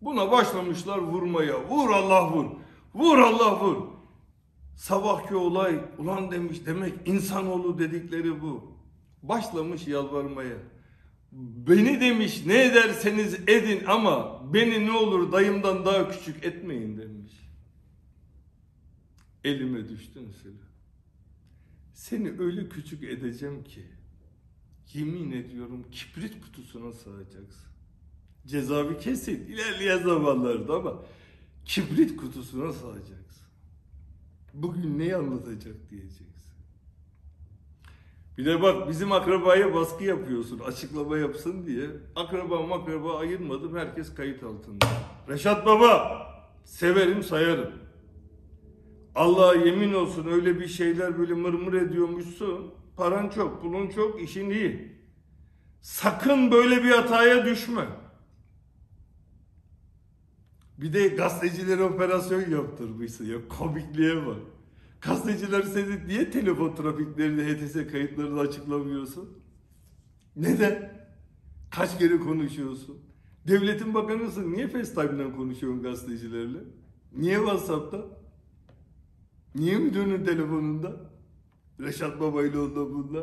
[0.00, 1.68] Buna başlamışlar vurmaya.
[1.68, 2.46] Vur Allah vur.
[2.94, 3.76] Vur Allah vur.
[4.76, 8.76] Sabahki olay ulan demiş demek insanoğlu dedikleri bu.
[9.22, 10.56] Başlamış yalvarmaya.
[11.32, 17.32] Beni demiş ne ederseniz edin ama beni ne olur dayımdan daha küçük etmeyin demiş.
[19.44, 20.64] Elime düştün Sıla.
[21.92, 23.82] Seni öyle küçük edeceğim ki
[24.92, 27.70] yemin ediyorum kibrit kutusuna sığacaksın.
[28.46, 30.94] Cezavi kesin ilerleyen zamanlarda ama
[31.64, 33.46] kibrit kutusuna sığacaksın.
[34.54, 36.26] Bugün neyi anlatacak diyeceksin.
[38.38, 41.90] Bir de bak bizim akrabaya baskı yapıyorsun açıklama yapsın diye.
[42.16, 44.86] Akraba makraba ayırmadım herkes kayıt altında.
[45.28, 46.26] Reşat Baba
[46.64, 47.72] severim sayarım.
[49.14, 52.74] Allah'a yemin olsun öyle bir şeyler böyle mırmır ediyormuşsun.
[52.96, 54.92] Paran çok, pulun çok, işin iyi.
[55.80, 57.86] Sakın böyle bir hataya düşme.
[60.78, 64.38] Bir de gazetecilere operasyon yaptırmışsın ya komikliğe bak.
[65.00, 69.38] Gazeteciler seni niye telefon trafiklerini HTS kayıtlarını açıklamıyorsun?
[70.36, 71.04] Neden?
[71.70, 72.98] Kaç kere konuşuyorsun?
[73.48, 74.52] Devletin bakanısın.
[74.52, 76.58] Niye FaceTime'dan konuşuyorsun gazetecilerle?
[77.12, 78.06] Niye WhatsApp'ta?
[79.54, 81.13] Niye müdürünün telefonunda?
[81.80, 83.22] Reşat Baba ile onda bunda.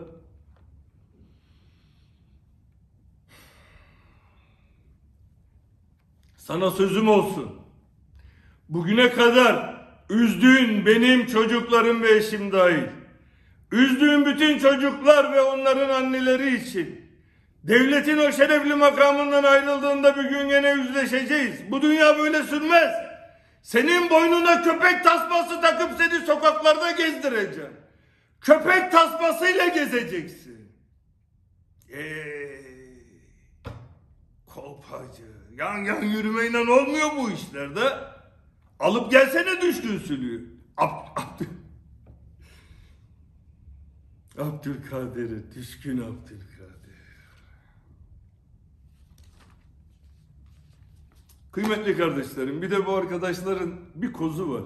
[6.38, 7.62] Sana sözüm olsun.
[8.70, 12.84] Bugüne kadar üzdüğün benim çocuklarım ve eşim dahil.
[13.72, 17.12] Üzdüğün bütün çocuklar ve onların anneleri için.
[17.64, 21.72] Devletin o şerefli makamından ayrıldığında bir gün gene yüzleşeceğiz.
[21.72, 22.92] Bu dünya böyle sürmez.
[23.62, 27.81] Senin boynuna köpek tasması takıp seni sokaklarda gezdireceğim.
[28.42, 30.72] Köpek tasmasıyla gezeceksin.
[31.90, 32.62] Ey,
[34.46, 35.32] kolpacı.
[35.58, 37.82] Yan yan yürümeyle olmuyor bu işlerde.
[38.80, 40.50] Alıp gelsene düşkün sülüğü.
[40.78, 41.48] Ab, Abdül...
[45.56, 46.72] Düşkün Abdülkadir.
[51.52, 54.64] Kıymetli kardeşlerim bir de bu arkadaşların bir kozu var.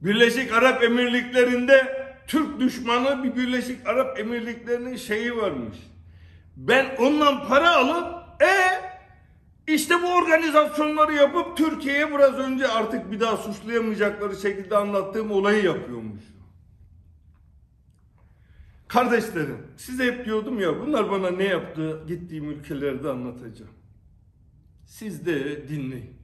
[0.00, 2.01] Birleşik Arap Emirlikleri'nde
[2.32, 5.76] Türk düşmanı bir Birleşik Arap Emirlikleri'nin şeyi varmış.
[6.56, 8.54] Ben ondan para alıp e
[9.72, 16.22] işte bu organizasyonları yapıp Türkiye'ye biraz önce artık bir daha suçlayamayacakları şekilde anlattığım olayı yapıyormuş.
[18.88, 23.74] Kardeşlerim size hep diyordum ya bunlar bana ne yaptı gittiğim ülkelerde anlatacağım.
[24.86, 26.16] Siz de dinleyin.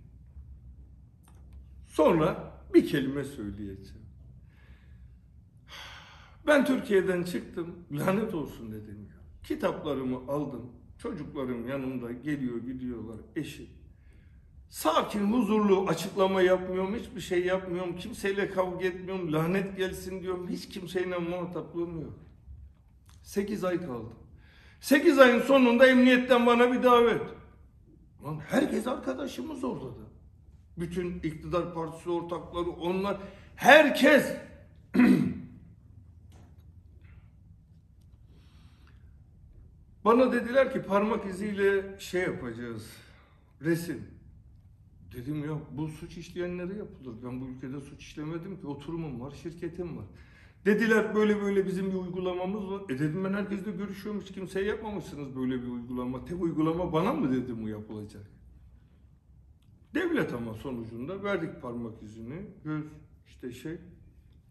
[1.88, 3.97] Sonra bir kelime söyleyeceğim.
[6.48, 7.74] Ben Türkiye'den çıktım.
[7.92, 9.16] Lanet olsun dedim ya.
[9.44, 10.72] Kitaplarımı aldım.
[10.98, 13.16] Çocuklarım yanımda geliyor gidiyorlar.
[13.36, 13.66] Eşim.
[14.68, 16.94] Sakin, huzurlu açıklama yapmıyorum.
[16.94, 17.96] Hiçbir şey yapmıyorum.
[17.96, 19.32] Kimseyle kavga etmiyorum.
[19.32, 20.48] Lanet gelsin diyorum.
[20.48, 22.14] Hiç kimseyle muhataplığım yok.
[23.22, 24.12] 8 ay kaldı.
[24.80, 27.22] 8 ayın sonunda emniyetten bana bir davet.
[28.24, 30.08] Lan herkes arkadaşımız orada da.
[30.76, 33.16] Bütün iktidar partisi ortakları onlar.
[33.56, 34.36] Herkes
[40.08, 42.86] Bana dediler ki parmak iziyle şey yapacağız.
[43.62, 44.02] Resim.
[45.12, 47.14] Dedim ya bu suç işleyenlere yapılır.
[47.24, 48.66] Ben bu ülkede suç işlemedim ki.
[48.66, 50.04] Oturumum var, şirketim var.
[50.66, 52.82] Dediler böyle böyle bizim bir uygulamamız var.
[52.88, 54.24] E dedim ben herkesle görüşüyormuş.
[54.24, 56.24] Kimseye yapmamışsınız böyle bir uygulama.
[56.24, 58.26] Tek uygulama bana mı dedim bu yapılacak?
[59.94, 62.46] Devlet ama sonucunda verdik parmak izini.
[62.64, 62.84] Göz
[63.26, 63.76] işte şey.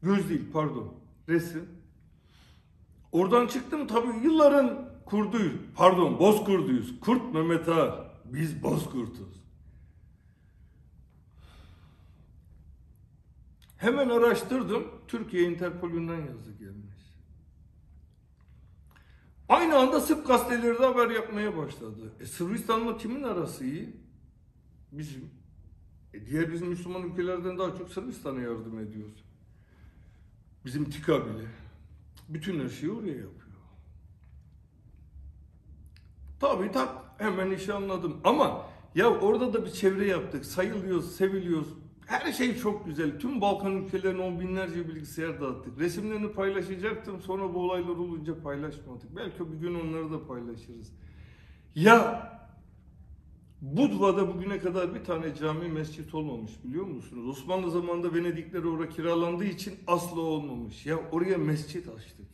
[0.02, 0.93] Göz değil pardon.
[1.30, 1.65] Resim.
[3.12, 5.54] Oradan çıktım tabii yılların kurduyuz.
[5.76, 7.00] Pardon bozkurduyuz.
[7.00, 8.12] Kurt Mehmet Ağa.
[8.26, 9.38] Biz bozkurtuz.
[13.78, 14.84] Hemen araştırdım.
[15.08, 16.98] Türkiye Interpol'ünden yazı gelmiş.
[19.50, 22.13] Aynı anda Sırp gazeteleri de haber yapmaya başladı.
[22.20, 23.96] E Sırbistan'la kimin arası iyi?
[24.91, 25.30] Bizim.
[26.13, 29.24] E diğer bizim Müslüman ülkelerden daha çok Sırbistan'a yardım ediyoruz.
[30.65, 31.48] Bizim TİKA bile.
[32.30, 33.47] Bütün her şeyi oraya yapıyor.
[36.39, 38.17] Tabii tak hemen işi anladım.
[38.23, 40.45] Ama ya orada da bir çevre yaptık.
[40.45, 41.67] Sayılıyoruz, seviliyoruz.
[42.06, 43.19] Her şey çok güzel.
[43.19, 45.80] Tüm Balkan ülkelerine on binlerce bilgisayar dağıttık.
[45.80, 47.21] Resimlerini paylaşacaktım.
[47.21, 49.15] Sonra bu olaylar olunca paylaşmadık.
[49.15, 50.93] Belki bir gün onları da paylaşırız.
[51.76, 52.32] Ya
[53.62, 57.28] Budva'da bugüne kadar bir tane cami mescit olmamış biliyor musunuz?
[57.30, 60.86] Osmanlı zamanında Venedikler oraya kiralandığı için asla olmamış.
[60.86, 62.26] Ya oraya mescit açtık.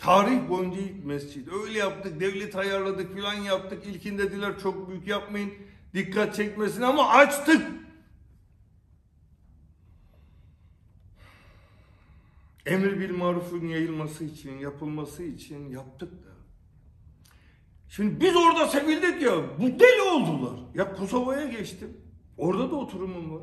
[0.00, 1.48] Tarih boyunca ilk mescit.
[1.52, 3.86] Öyle yaptık, devlet ayarladık filan yaptık.
[3.86, 5.52] İlkin dediler çok büyük yapmayın,
[5.94, 7.66] dikkat çekmesin ama açtık.
[12.66, 16.30] Emir bil marufun yayılması için, yapılması için yaptık da.
[17.88, 20.60] Şimdi biz orada sevildik ya, bu deli oldular.
[20.74, 21.96] Ya Kosova'ya geçtim.
[22.36, 23.42] Orada da oturumum var.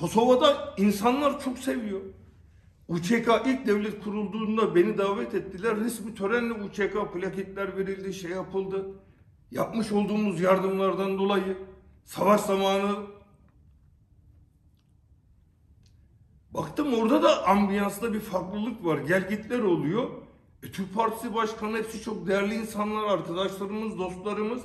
[0.00, 2.00] Kosova'da insanlar çok seviyor.
[2.88, 5.76] UÇK ilk devlet kurulduğunda beni davet ettiler.
[5.76, 8.86] Resmi törenle UÇK plaketler verildi, şey yapıldı.
[9.50, 11.56] Yapmış olduğumuz yardımlardan dolayı
[12.04, 13.06] savaş zamanı
[16.56, 18.98] Baktım orada da ambiyansta bir farklılık var.
[18.98, 20.10] Gelgitler oluyor.
[20.62, 24.62] E, Türk Partisi Başkanı hepsi çok değerli insanlar, arkadaşlarımız, dostlarımız.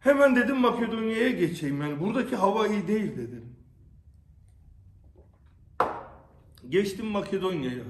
[0.00, 1.82] Hemen dedim Makedonya'ya geçeyim.
[1.82, 3.51] Yani buradaki hava iyi değil dedim.
[6.72, 7.84] Geçtim Makedonya'ya.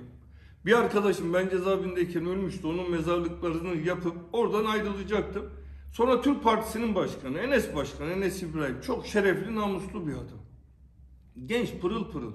[0.66, 2.66] Bir arkadaşım ben cezaevindeyken ölmüştü.
[2.66, 5.50] Onun mezarlıklarını yapıp oradan ayrılacaktım.
[5.92, 10.38] Sonra Türk Partisi'nin başkanı Enes Başkan, Enes İbrahim çok şerefli, namuslu bir adam.
[11.46, 12.32] Genç, pırıl pırıl.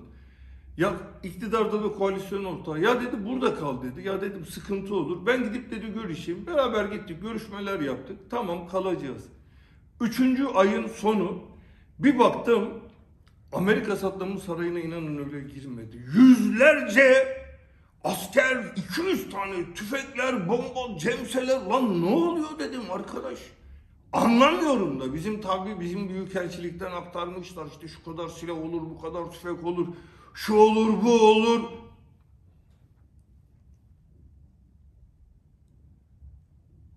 [0.78, 0.94] Ya
[1.24, 2.80] iktidarda ve koalisyon ortağı.
[2.80, 4.08] Ya dedi burada kal dedi.
[4.08, 5.26] Ya dedim sıkıntı olur.
[5.26, 6.48] Ben gidip dedi görüşeyim.
[6.48, 8.18] Beraber gittik, görüşmeler yaptık.
[8.30, 9.26] Tamam kalacağız.
[10.02, 11.42] Üçüncü ayın sonu
[12.00, 12.70] bir baktım
[13.54, 15.98] Amerika Saddam'ın sarayına inanın öyle girmedi.
[15.98, 17.38] Yüzlerce
[18.04, 21.62] asker, 200 tane tüfekler, bomba, cemseler.
[21.62, 23.40] Lan ne oluyor dedim arkadaş.
[24.14, 29.64] Anlamıyorum da bizim tabi bizim büyükelçilikten aktarmışlar işte şu kadar silah olur, bu kadar tüfek
[29.64, 29.88] olur,
[30.34, 31.62] şu olur, bu olur.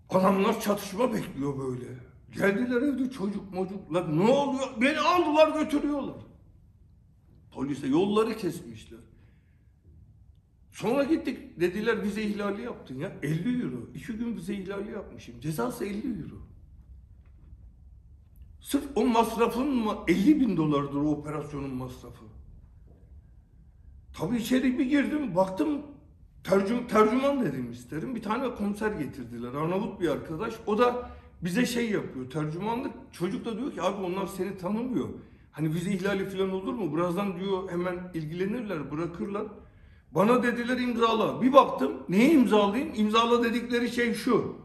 [0.09, 1.85] Adamlar çatışma bekliyor böyle.
[2.31, 4.17] Geldiler evde çocuk mocuklar.
[4.17, 4.67] Ne oluyor?
[4.81, 6.15] Beni aldılar götürüyorlar.
[7.51, 8.99] Polise yolları kesmişler.
[10.71, 13.89] Sonra gittik dediler vize ihlali yaptın ya 50 euro.
[13.95, 15.39] İki gün vize ihlali yapmışım.
[15.39, 16.35] Cezası 50 euro.
[18.61, 22.25] Sırf o masrafın mı 50 bin dolardır o operasyonun masrafı.
[24.13, 25.81] Tabii içeri bir girdim baktım
[26.43, 28.15] tercüm, tercüman dedim isterim.
[28.15, 29.53] Bir tane komiser getirdiler.
[29.53, 30.53] Arnavut bir arkadaş.
[30.67, 31.09] O da
[31.41, 32.93] bize şey yapıyor tercümanlık.
[33.11, 35.09] Çocuk da diyor ki abi onlar seni tanımıyor.
[35.51, 36.95] Hani vize ihlali falan olur mu?
[36.95, 39.47] Birazdan diyor hemen ilgilenirler bırakırlar.
[40.11, 41.41] Bana dediler imzala.
[41.41, 42.93] Bir baktım neye imzalayayım?
[42.95, 44.55] İmzala dedikleri şey şu.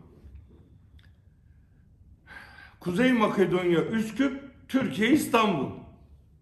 [2.80, 5.70] Kuzey Makedonya, Üsküp, Türkiye, İstanbul.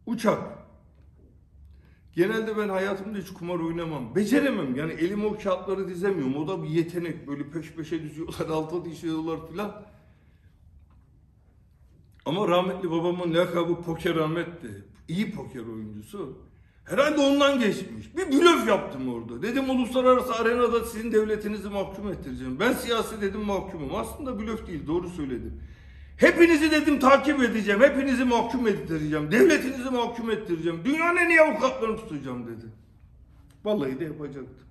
[0.07, 0.39] Uçak.
[2.13, 4.15] Genelde ben hayatımda hiç kumar oynamam.
[4.15, 4.77] Beceremem.
[4.77, 6.37] Yani elime o kağıtları dizemiyorum.
[6.37, 7.29] O da bir yetenek.
[7.29, 9.83] Böyle peş peşe diziyorlar, alta düşüyorlar filan.
[12.27, 14.85] Ama rahmetli babamın lakabı Poker Ahmet'ti.
[15.09, 16.39] İyi poker oyuncusu.
[16.85, 18.17] Herhalde ondan geçmiş.
[18.17, 19.43] Bir blöf yaptım orada.
[19.43, 22.61] Dedim uluslararası arenada sizin devletinizi mahkum ettireceğim.
[22.61, 23.95] Ben siyasi dedim mahkumum.
[23.95, 25.61] Aslında blöf değil doğru söyledim.
[26.17, 27.81] Hepinizi dedim takip edeceğim.
[27.81, 29.33] Hepinizi mahkum ettireceğim.
[29.33, 30.81] Devletinizi mahkum ettireceğim.
[30.85, 32.67] Dünyanın en iyi avukatlarını tutacağım dedi.
[33.65, 34.64] Vallahi de yapacaktı.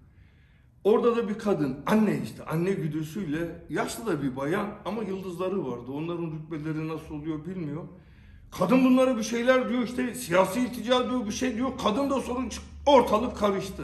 [0.83, 5.91] Orada da bir kadın, anne işte, anne güdüsüyle yaşlı da bir bayan ama yıldızları vardı.
[5.91, 7.83] Onların rütbeleri nasıl oluyor bilmiyor.
[8.51, 11.69] Kadın bunlara bir şeyler diyor işte siyasi iltica diyor bir şey diyor.
[11.83, 13.83] Kadın da sorun çık ortalık karıştı.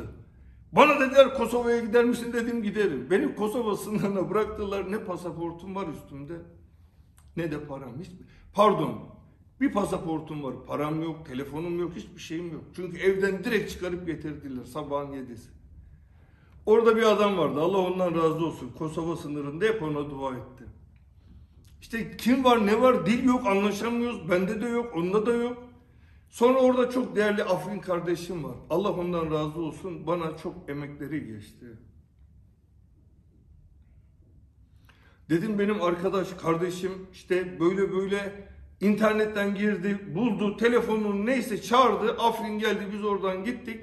[0.72, 3.08] Bana dediler Kosova'ya gider misin dedim giderim.
[3.12, 6.34] Beni Kosova sınırına bıraktılar ne pasaportum var üstümde
[7.38, 8.00] ne de param.
[8.00, 8.10] Hiç,
[8.54, 9.00] pardon
[9.62, 12.64] bir pasaportum var param yok telefonum yok hiçbir şeyim yok.
[12.76, 15.59] Çünkü evden direkt çıkarıp getirdiler sabahın yedisi.
[16.66, 20.64] Orada bir adam vardı Allah ondan razı olsun Kosova sınırında hep ona dua etti.
[21.82, 24.30] İşte kim var ne var dil yok anlaşamıyoruz.
[24.30, 25.58] Bende de yok onda da yok.
[26.30, 28.56] Sonra orada çok değerli Afrin kardeşim var.
[28.70, 30.08] Allah ondan razı olsun.
[30.08, 31.66] Bana çok emekleri geçti.
[35.30, 38.50] Dedim benim arkadaş kardeşim işte böyle böyle
[38.82, 42.18] internetten girdi buldu telefonunu neyse çağırdı.
[42.20, 43.80] Afrin geldi biz oradan gittik.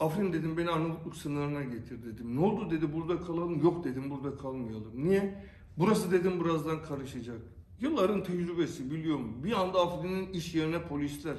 [0.00, 2.36] Afrin dedim beni Arnavutluk sınırına getir dedim.
[2.36, 3.62] Ne oldu dedi burada kalalım.
[3.62, 4.92] Yok dedim burada kalmayalım.
[4.94, 5.44] Niye?
[5.78, 7.38] Burası dedim birazdan karışacak.
[7.80, 9.44] Yılların tecrübesi biliyorum.
[9.44, 11.36] Bir anda Afrin'in iş yerine polisler.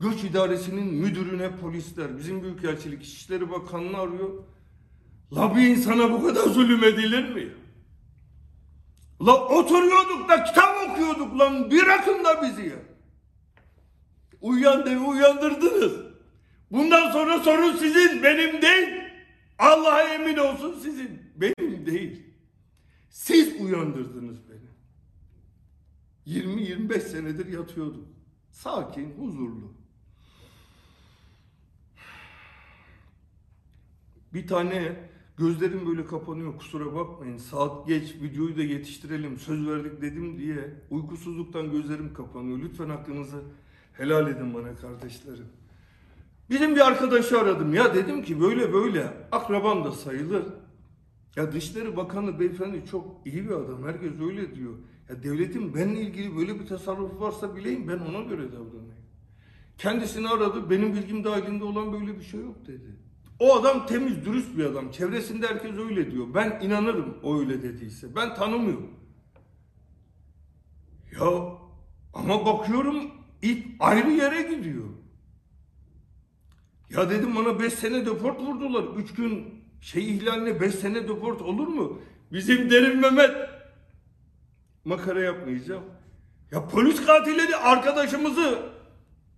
[0.00, 2.18] Göç idaresinin müdürüne polisler.
[2.18, 4.30] Bizim Büyükelçilik İçişleri Bakanı'nı arıyor.
[5.36, 7.52] La bir insana bu kadar zulüm edilir mi?
[9.26, 11.70] La oturuyorduk da kitap okuyorduk lan.
[11.70, 12.76] Bırakın da bizi ya.
[14.40, 16.09] Uyan devi uyandırdınız.
[16.70, 19.00] Bundan sonra sorun sizin, benim değil.
[19.58, 22.22] Allah'a emin olsun sizin, benim değil.
[23.10, 24.70] Siz uyandırdınız beni.
[26.26, 28.08] 20-25 senedir yatıyordum.
[28.50, 29.72] Sakin, huzurlu.
[34.34, 34.96] Bir tane
[35.36, 37.36] gözlerim böyle kapanıyor kusura bakmayın.
[37.36, 42.58] Saat geç videoyu da yetiştirelim söz verdik dedim diye uykusuzluktan gözlerim kapanıyor.
[42.58, 43.42] Lütfen hakkınızı
[43.92, 45.59] helal edin bana kardeşlerim.
[46.50, 50.44] Bizim bir arkadaşı aradım ya dedim ki böyle böyle akrabam da sayılır.
[51.36, 53.86] Ya Dışişleri Bakanı beyefendi çok iyi bir adam.
[53.86, 54.74] Herkes öyle diyor.
[55.08, 59.00] Ya devletin benimle ilgili böyle bir tasarruf varsa bileyim ben ona göre davranayım.
[59.78, 60.70] Kendisini aradı.
[60.70, 62.96] Benim bilgim dahilinde olan böyle bir şey yok dedi.
[63.38, 64.90] O adam temiz, dürüst bir adam.
[64.90, 66.26] Çevresinde herkes öyle diyor.
[66.34, 68.16] Ben inanırım o öyle dediyse.
[68.16, 68.90] Ben tanımıyorum.
[71.12, 71.26] Ya
[72.14, 73.10] ama bakıyorum
[73.42, 74.84] ip ayrı yere gidiyor.
[76.90, 78.84] Ya dedim bana 5 sene deport vurdular.
[78.96, 81.98] 3 gün Şey ihlaline 5 sene deport olur mu?
[82.32, 83.30] Bizim derin Mehmet.
[84.84, 85.82] Makara yapmayacağım.
[86.52, 88.58] Ya polis katilleri arkadaşımızı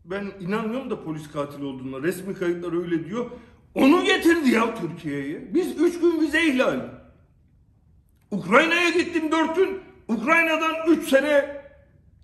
[0.05, 2.03] ben inanmıyorum da polis katil olduğuna.
[2.03, 3.30] Resmi kayıtlar öyle diyor.
[3.74, 5.55] Onu getirdi ya Türkiye'ye.
[5.55, 6.82] Biz üç gün vize ihlali.
[8.30, 9.80] Ukrayna'ya gittim dört gün.
[10.09, 11.62] Ukrayna'dan üç sene.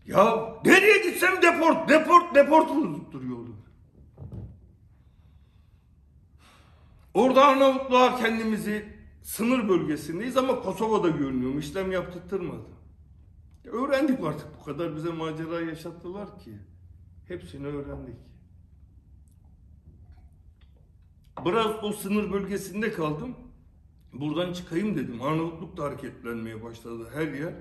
[0.06, 2.68] Ya nereye gitsem deport, deport, deport
[3.12, 3.47] duruyorlar.
[7.18, 8.84] Orada Arnavutluğa kendimizi
[9.22, 11.58] sınır bölgesindeyiz ama Kosova'da görünüyorum.
[11.58, 12.66] İşlem yaptırtmadı.
[13.64, 16.58] Öğrendik artık bu kadar bize macera yaşattılar ki.
[17.28, 18.16] Hepsini öğrendik.
[21.44, 23.36] Biraz o sınır bölgesinde kaldım.
[24.12, 25.22] Buradan çıkayım dedim.
[25.22, 27.54] Arnavutluk da hareketlenmeye başladı her yer.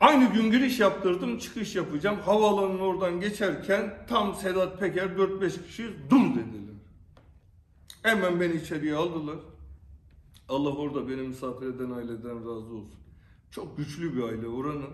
[0.00, 2.20] Aynı gün giriş yaptırdım, çıkış yapacağım.
[2.20, 6.63] Havaalanının oradan geçerken tam Sedat Peker 4-5 kişi dur dediler.
[8.04, 9.36] Hemen beni içeriye aldılar.
[10.48, 13.00] Allah orada beni misafir eden aileden razı olsun.
[13.50, 14.90] Çok güçlü bir aile oranın.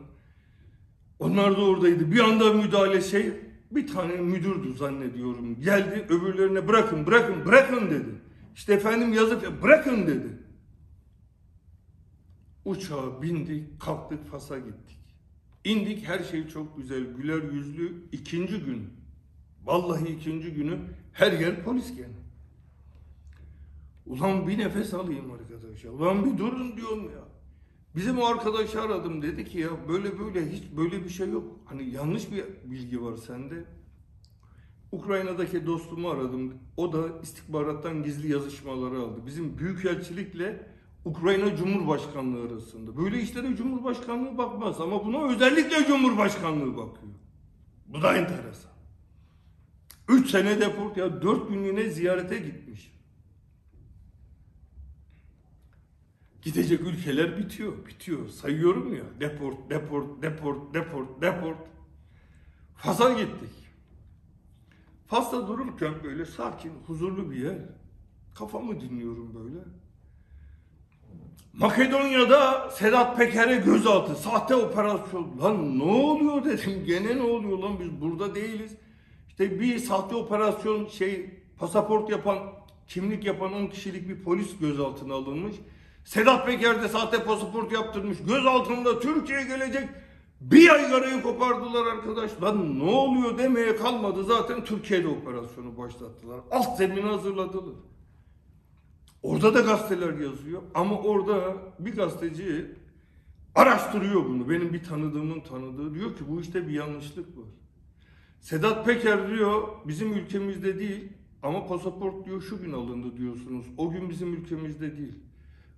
[1.18, 2.12] Onlar da oradaydı.
[2.12, 3.32] Bir anda müdahale şey,
[3.70, 5.60] bir tane müdürdü zannediyorum.
[5.60, 8.14] Geldi öbürlerine bırakın, bırakın, bırakın dedi.
[8.54, 10.38] İşte efendim yazıp bırakın dedi.
[12.64, 14.98] Uçağa bindik, kalktık Fas'a gittik.
[15.64, 18.08] İndik her şey çok güzel, güler yüzlü.
[18.12, 18.90] ikinci gün,
[19.64, 20.78] vallahi ikinci günü
[21.12, 22.29] her yer polis gene.
[24.10, 25.90] Ulan bir nefes alayım arkadaş ya.
[25.92, 27.24] Ulan bir durun diyorum ya.
[27.96, 31.44] Bizim o arkadaşı aradım dedi ki ya böyle böyle hiç böyle bir şey yok.
[31.64, 33.64] Hani yanlış bir bilgi var sende.
[34.92, 36.54] Ukrayna'daki dostumu aradım.
[36.76, 39.20] O da istihbarattan gizli yazışmaları aldı.
[39.26, 40.66] Bizim büyükelçilikle
[41.04, 42.96] Ukrayna Cumhurbaşkanlığı arasında.
[42.96, 47.12] Böyle işlere Cumhurbaşkanlığı bakmaz ama buna özellikle Cumhurbaşkanlığı bakıyor.
[47.86, 48.70] Bu da enteresan.
[50.08, 52.89] Üç sene deport ya dört günlüğüne ziyarete gitmiş.
[56.42, 58.28] Gidecek ülkeler bitiyor, bitiyor.
[58.28, 59.04] Sayıyorum ya.
[59.20, 61.58] Deport, deport, deport, deport, deport.
[62.76, 63.50] Fas'a gittik.
[65.06, 67.58] Fas'ta dururken böyle sakin, huzurlu bir yer.
[68.34, 69.58] Kafamı dinliyorum böyle.
[71.52, 75.38] Makedonya'da Sedat Peker'e gözaltı, sahte operasyon.
[75.42, 78.72] Lan ne oluyor dedim, gene ne oluyor lan biz burada değiliz.
[79.28, 82.38] İşte bir sahte operasyon şey, pasaport yapan,
[82.88, 85.56] kimlik yapan 10 kişilik bir polis gözaltına alınmış.
[86.10, 88.18] Sedat Peker de sahte pasaport yaptırmış.
[88.18, 89.88] Göz altında Türkiye'ye gelecek.
[90.40, 92.42] Bir ay yarayı kopardılar arkadaş.
[92.42, 94.24] Lan ne oluyor demeye kalmadı.
[94.24, 96.40] Zaten Türkiye'de operasyonu başlattılar.
[96.50, 97.74] Alt zemini hazırladılar.
[99.22, 100.62] Orada da gazeteler yazıyor.
[100.74, 102.66] Ama orada bir gazeteci
[103.54, 104.50] araştırıyor bunu.
[104.50, 105.94] Benim bir tanıdığımın tanıdığı.
[105.94, 107.48] Diyor ki bu işte bir yanlışlık var.
[108.40, 113.66] Sedat Peker diyor bizim ülkemizde değil ama pasaport diyor şu gün alındı diyorsunuz.
[113.78, 115.29] O gün bizim ülkemizde değil.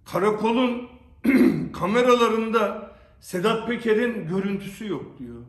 [0.04, 0.88] Karakolun
[1.72, 5.42] kameralarında Sedat Peker'in görüntüsü yok diyor.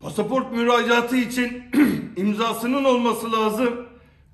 [0.00, 1.62] Pasaport müracaatı için
[2.16, 3.86] imzasının olması lazım.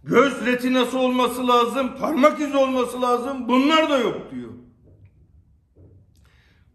[0.04, 1.96] Göz retinası olması lazım.
[2.00, 3.48] Parmak izi olması lazım.
[3.48, 4.50] Bunlar da yok diyor.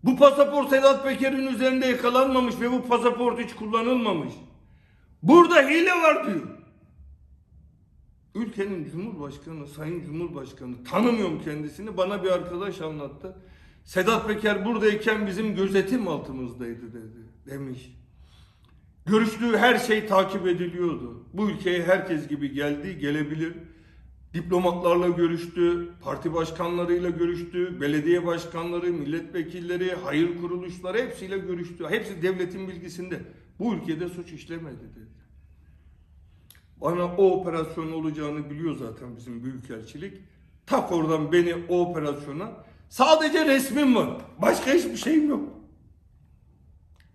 [0.04, 4.34] Bu pasaport Sedat Peker'in üzerinde yakalanmamış ve bu pasaport hiç kullanılmamış.
[5.24, 6.48] Burada hile var diyor.
[8.36, 13.36] Ülkenin Cumhurbaşkanı, Sayın Cumhurbaşkanı, tanımıyorum kendisini, bana bir arkadaş anlattı.
[13.84, 17.96] Sedat Peker buradayken bizim gözetim altımızdaydı dedi, demiş.
[19.06, 21.24] Görüştüğü her şey takip ediliyordu.
[21.34, 23.54] Bu ülkeye herkes gibi geldi, gelebilir.
[24.34, 31.86] Diplomatlarla görüştü, parti başkanlarıyla görüştü, belediye başkanları, milletvekilleri, hayır kuruluşları hepsiyle görüştü.
[31.90, 33.20] Hepsi devletin bilgisinde.
[33.60, 35.23] Bu ülkede suç işlemedi dedi.
[36.84, 40.18] Bana o operasyon olacağını biliyor zaten bizim büyükelçilik.
[40.66, 42.52] Tak oradan beni o operasyona
[42.90, 44.10] sadece resmim var.
[44.42, 45.50] Başka hiçbir şeyim yok.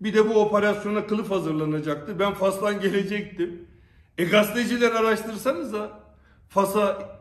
[0.01, 2.19] Bir de bu operasyona kılıf hazırlanacaktı.
[2.19, 3.67] Ben Fas'tan gelecektim.
[4.17, 5.99] E gazeteciler araştırsanız da
[6.49, 7.19] Fas'a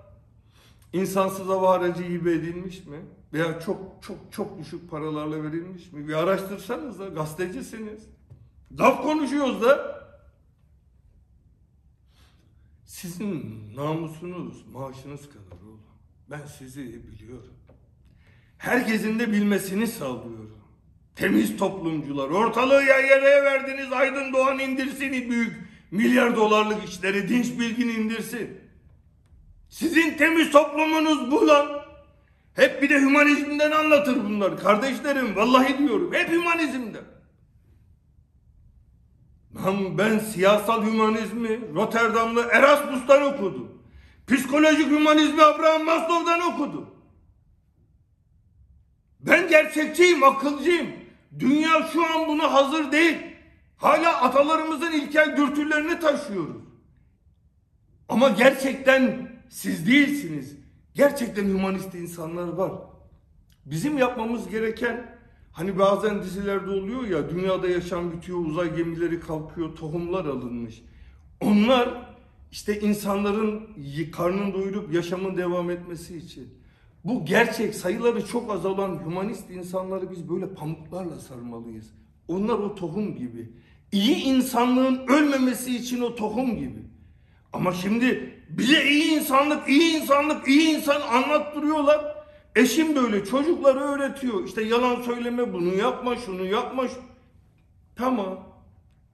[0.93, 2.99] insansız hava aracı hibe edilmiş mi?
[3.33, 6.09] Veya çok çok çok düşük paralarla verilmiş mi?
[6.09, 8.03] Bir araştırsanız da gazetecisiniz.
[8.79, 9.98] Laf konuşuyoruz da
[12.89, 15.81] sizin namusunuz, maaşınız kadar oğlum.
[16.31, 17.55] Ben sizi biliyorum.
[18.59, 20.59] Herkesin de bilmesini sağlıyorum.
[21.17, 25.57] Temiz toplumcular, ortalığı yaylaya verdiniz, Aydın Doğan indirsin büyük
[25.91, 28.61] milyar dolarlık işleri, dinç bilgin indirsin.
[29.69, 31.83] Sizin temiz toplumunuz bu lan.
[32.55, 34.61] Hep bir de hümanizmden anlatır bunlar.
[34.61, 37.05] Kardeşlerim vallahi diyorum hep hümanizmden.
[39.65, 43.83] Lan ben siyasal hümanizmi Rotterdamlı Erasmus'tan okudum.
[44.27, 46.91] Psikolojik hümanizmi Abraham Maslow'dan okudum.
[49.21, 50.87] Ben gerçekçiyim, akılcıyım.
[51.39, 53.17] Dünya şu an buna hazır değil.
[53.77, 56.63] Hala atalarımızın ilkel dürtülerini taşıyoruz.
[58.09, 60.57] Ama gerçekten siz değilsiniz.
[60.95, 62.73] Gerçekten hümanist insanlar var.
[63.67, 65.18] Bizim yapmamız gereken
[65.59, 70.83] hani bazen dizilerde oluyor ya dünyada yaşam bitiyor, uzay gemileri kalkıyor, tohumlar alınmış.
[71.41, 72.11] Onlar
[72.51, 73.69] işte insanların
[74.13, 76.55] karnını doyurup yaşamın devam etmesi için.
[77.05, 81.91] Bu gerçek sayıları çok azalan hümanist insanları biz böyle pamuklarla sarmalıyız.
[82.29, 83.53] Onlar o tohum gibi.
[83.93, 86.83] İyi insanlığın ölmemesi için o tohum gibi.
[87.53, 92.18] Ama şimdi bize iyi insanlık, iyi insanlık, iyi insan anlattırıyorlar.
[92.59, 94.45] Eşim de öyle çocukları öğretiyor.
[94.45, 96.85] İşte yalan söyleme, bunu yapma, şunu yapma.
[97.97, 98.49] Tamam.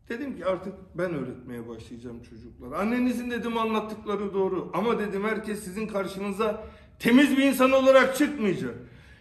[0.09, 2.78] Dedim ki artık ben öğretmeye başlayacağım çocuklara.
[2.78, 4.70] Annenizin dedim anlattıkları doğru.
[4.74, 6.66] Ama dedim herkes sizin karşınıza
[6.99, 8.74] temiz bir insan olarak çıkmayacak.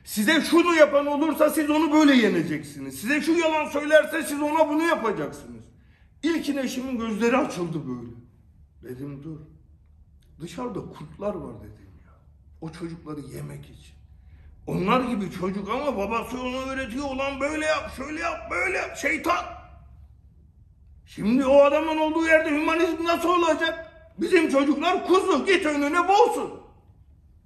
[0.04, 3.00] Size şunu yapan olursa siz onu böyle yeneceksiniz.
[3.00, 5.64] Size şu yalan söylerse siz ona bunu yapacaksınız.
[6.24, 8.14] İlkin eşimin gözleri açıldı böyle.
[8.84, 9.40] Dedim dur.
[10.42, 12.12] Dışarıda kurtlar var dedim ya.
[12.62, 14.03] O çocukları yemek için.
[14.68, 17.06] Onlar gibi çocuk ama babası onu öğretiyor.
[17.06, 18.98] Ulan böyle yap, şöyle yap, böyle yap.
[18.98, 19.46] Şeytan.
[21.06, 23.92] Şimdi o adamın olduğu yerde hümanizm nasıl olacak?
[24.18, 26.54] Bizim çocuklar kuzu git önüne boğsun.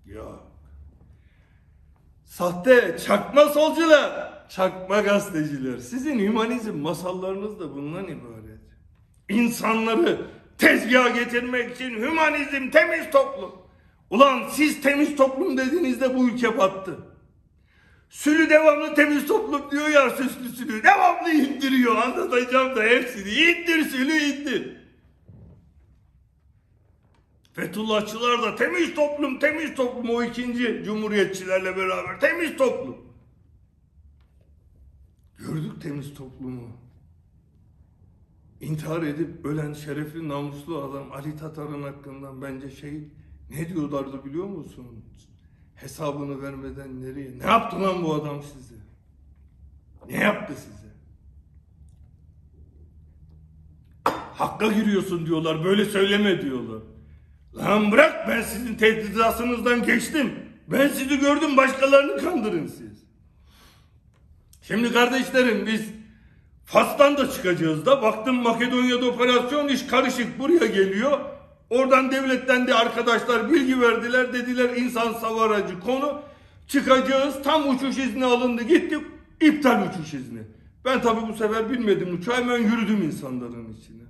[0.06, 0.24] Ya.
[2.26, 5.78] Sahte, çakma solcular, çakma gazeteciler.
[5.78, 8.62] Sizin hümanizm masallarınız da bundan ibaret.
[9.30, 10.22] İnsanları
[10.58, 13.67] tezgaha getirmek için hümanizm, temiz toplum.
[14.10, 16.98] Ulan siz temiz toplum dediğinizde bu ülke battı.
[18.10, 20.84] Sülü devamlı temiz toplum diyor ya süslü sülü.
[20.84, 21.96] Devamlı indiriyor.
[21.96, 23.30] Anlatacağım da hepsini.
[23.30, 24.78] İndir sülü indir.
[27.54, 32.98] Fethullahçılar da temiz toplum, temiz toplum o ikinci cumhuriyetçilerle beraber temiz toplum.
[35.38, 36.78] Gördük temiz toplumu.
[38.62, 43.04] İntihar edip ölen şerefli namuslu adam Ali Tatar'ın hakkından bence şey
[43.50, 45.06] ne diyorlardı biliyor musun?
[45.76, 47.40] Hesabını vermeden nereye?
[47.40, 48.76] Ne yaptı lan bu adam size?
[50.10, 50.88] Ne yaptı size?
[54.34, 56.82] Hakka giriyorsun diyorlar, böyle söyleme diyorlar.
[57.56, 60.34] Lan bırak ben sizin tehdidasınızdan geçtim.
[60.68, 63.04] Ben sizi gördüm başkalarını kandırın siz.
[64.62, 65.82] Şimdi kardeşlerim biz
[66.66, 71.37] Fas'tan da çıkacağız da baktım Makedonya'da operasyon iş karışık buraya geliyor.
[71.70, 76.22] Oradan devletten de arkadaşlar bilgi verdiler dediler insan savaracı konu
[76.68, 79.02] çıkacağız tam uçuş izni alındı gittik
[79.42, 80.40] iptal uçuş izni.
[80.86, 84.04] Ben tabi bu sefer bilmedim uçağı hemen yürüdüm insanların içine.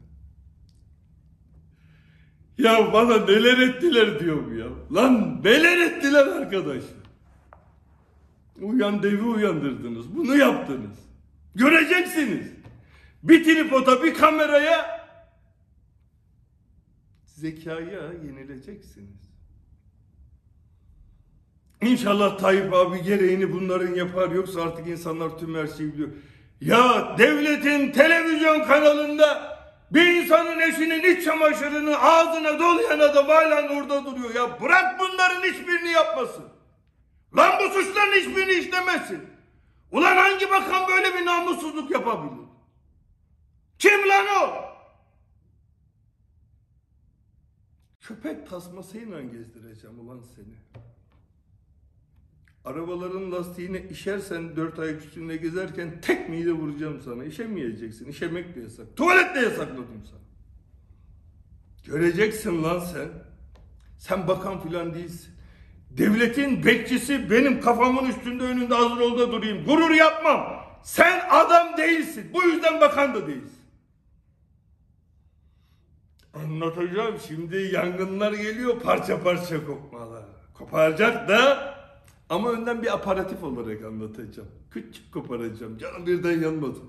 [2.58, 4.66] Ya bana neler ettiler diyorum ya.
[4.92, 6.84] Lan neler ettiler arkadaş.
[8.62, 10.16] Uyan devi uyandırdınız.
[10.16, 11.00] Bunu yaptınız.
[11.56, 12.48] Göreceksiniz.
[13.24, 14.97] Bir tripoda bir kameraya
[17.38, 19.28] zekaya yenileceksiniz.
[21.82, 26.10] İnşallah Tayyip abi gereğini bunların yapar yoksa artık insanlar tüm her şeyi biliyor.
[26.62, 29.58] Ya devletin televizyon kanalında
[29.92, 34.36] bir insanın eşinin iç çamaşırını ağzına dolayan adam hala orada duruyor.
[34.36, 36.46] Ya bırak bunların hiçbirini yapmasın.
[37.38, 39.22] Lan bu suçların hiçbirini işlemesin.
[39.92, 42.46] Ulan hangi bakan böyle bir namussuzluk yapabilir?
[43.80, 44.67] Kim lan o?
[48.08, 50.82] Köpek tasmasıyla gezdireceğim ulan seni.
[52.66, 57.24] Arabaların lastiğine işersen dört ayak üstünde gezerken tek mide vuracağım sana.
[57.24, 58.08] İşemeyeceksin.
[58.08, 58.98] İşemek de yasak.
[58.98, 60.20] Tuvalet de yasakladım sana.
[61.86, 63.10] Göreceksin lan sen.
[63.98, 65.34] Sen bakan filan değilsin.
[65.90, 69.66] Devletin bekçisi benim kafamın üstünde önünde hazır ol da durayım.
[69.66, 70.64] Gurur yapmam.
[70.84, 72.30] Sen adam değilsin.
[72.34, 73.57] Bu yüzden bakan da değilsin.
[76.44, 77.16] Anlatacağım.
[77.28, 80.24] Şimdi yangınlar geliyor parça parça kopmalar.
[80.54, 81.74] Koparacak da
[82.30, 84.50] ama önden bir aparatif olarak anlatacağım.
[84.72, 85.78] Küçük koparacağım.
[85.78, 86.80] Canım birden yanmadı.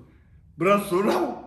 [0.59, 1.43] Biraz sonra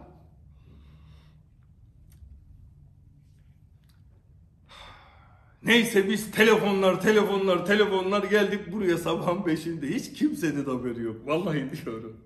[5.65, 9.89] Neyse biz telefonlar, telefonlar, telefonlar geldik buraya sabahın beşinde.
[9.89, 11.17] Hiç kimsenin haberi yok.
[11.27, 12.17] Vallahi diyorum.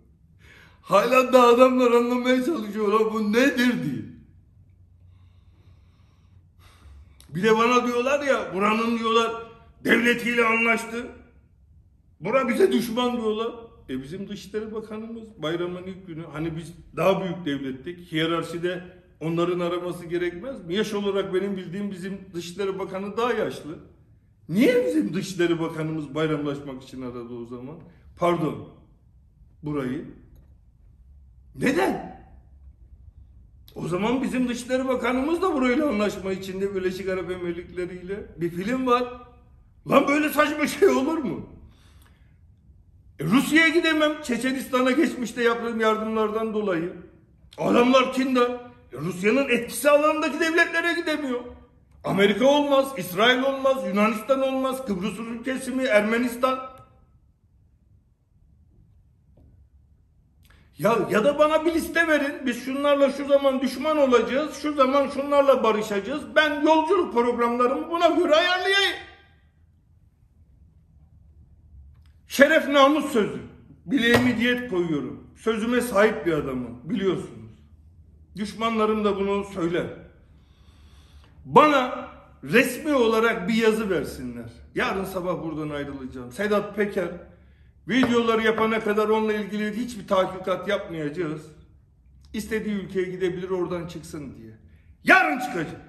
[0.83, 4.16] Hala da adamlar anlamaya çalışıyorlar bu nedir diye.
[7.37, 9.33] Bir de bana diyorlar ya buranın diyorlar
[9.85, 11.07] devletiyle anlaştı.
[12.21, 13.53] Bura bize düşman diyorlar.
[13.89, 18.13] E bizim Dışişleri Bakanımız bayramın ilk günü hani biz daha büyük devlettik.
[18.13, 18.85] Hiyerarşide
[19.21, 20.75] onların araması gerekmez mi?
[20.75, 23.79] Yaş olarak benim bildiğim bizim Dışişleri Bakanı daha yaşlı.
[24.49, 27.77] Niye bizim Dışişleri Bakanımız bayramlaşmak için aradı o zaman?
[28.19, 28.69] Pardon.
[29.63, 30.05] Burayı.
[31.57, 32.16] Neden?
[33.77, 38.87] O zaman bizim Dışişleri Bakanımız da burayla anlaşma içinde Birleşik Arap Emirlikleri ile bir film
[38.87, 39.05] var.
[39.91, 41.47] Lan böyle saçma şey olur mu?
[43.21, 44.13] E, Rusya'ya gidemem.
[44.23, 46.93] Çeçenistan'a geçmişte yaptığım yardımlardan dolayı.
[47.59, 48.51] Adamlar kindar.
[48.93, 51.41] E, Rusya'nın etkisi alanındaki devletlere gidemiyor.
[52.05, 56.76] Amerika olmaz, İsrail olmaz, Yunanistan olmaz, Kıbrıs Rum kesimi, Ermenistan.
[60.79, 62.47] Ya ya da bana bir liste verin.
[62.47, 64.63] Biz şunlarla şu zaman düşman olacağız.
[64.63, 66.23] Şu zaman şunlarla barışacağız.
[66.37, 68.97] Ben yolculuk programlarımı buna göre ayarlayayım.
[72.29, 73.41] Şeref namus sözü.
[73.87, 75.31] Bileğimi diyet koyuyorum.
[75.37, 76.81] Sözüme sahip bir adamım.
[76.85, 77.51] Biliyorsunuz.
[78.37, 79.87] Düşmanlarım da bunu söyler.
[81.45, 82.09] Bana
[82.45, 84.51] resmi olarak bir yazı versinler.
[84.75, 86.33] Yarın sabah buradan ayrılacağım.
[86.33, 87.09] Sedat Peker
[87.89, 91.43] videoları yapana kadar onunla ilgili hiçbir tahkikat yapmayacağız.
[92.33, 94.53] İstediği ülkeye gidebilir oradan çıksın diye.
[95.05, 95.81] Yarın çıkacak.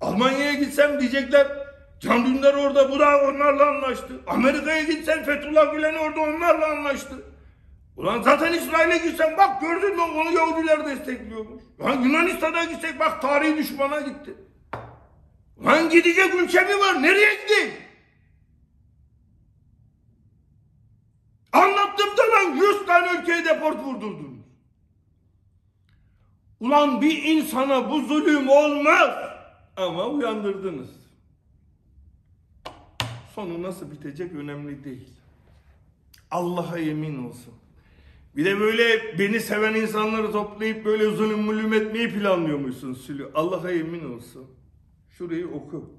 [0.00, 1.46] Almanya'ya gitsem diyecekler
[2.00, 4.20] Can Dündar orada bu da onlarla anlaştı.
[4.26, 7.14] Amerika'ya gitsen Fethullah Gülen orada onlarla anlaştı.
[7.96, 11.62] Ulan zaten İsrail'e gitsen bak gördün mü onu Yahudiler destekliyormuş.
[11.80, 14.34] Lan Yunanistan'a gitsek bak tarihi düşmana gitti.
[15.64, 17.02] Lan gidecek ülke mi var?
[17.02, 17.72] Nereye gideyim?
[21.52, 24.42] Anlattım da lan 100 tane ülkeye deport vurdurdunuz.
[26.60, 29.10] Ulan bir insana bu zulüm olmaz.
[29.76, 30.90] Ama uyandırdınız.
[33.34, 35.08] Sonu nasıl bitecek önemli değil.
[36.30, 37.54] Allah'a yemin olsun.
[38.36, 43.30] Bir de böyle beni seven insanları toplayıp böyle zulüm mulüm etmeyi planlıyormuşsun Sülü.
[43.34, 44.46] Allah'a yemin olsun.
[45.10, 45.90] Şurayı oku.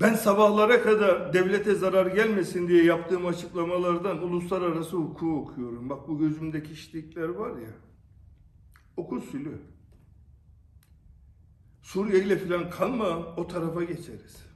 [0.00, 5.90] Ben sabahlara kadar devlete zarar gelmesin diye yaptığım açıklamalardan uluslararası hukuku okuyorum.
[5.90, 7.70] Bak bu gözümdeki işlikler var ya.
[8.96, 9.58] Oku Sülü.
[11.82, 14.46] Suriye ile falan kalma o tarafa geçeriz.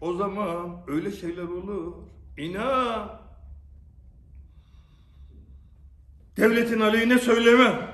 [0.00, 1.94] O zaman öyle şeyler olur.
[2.38, 3.20] İnan.
[6.36, 7.90] Devletin aleyhine söylemem.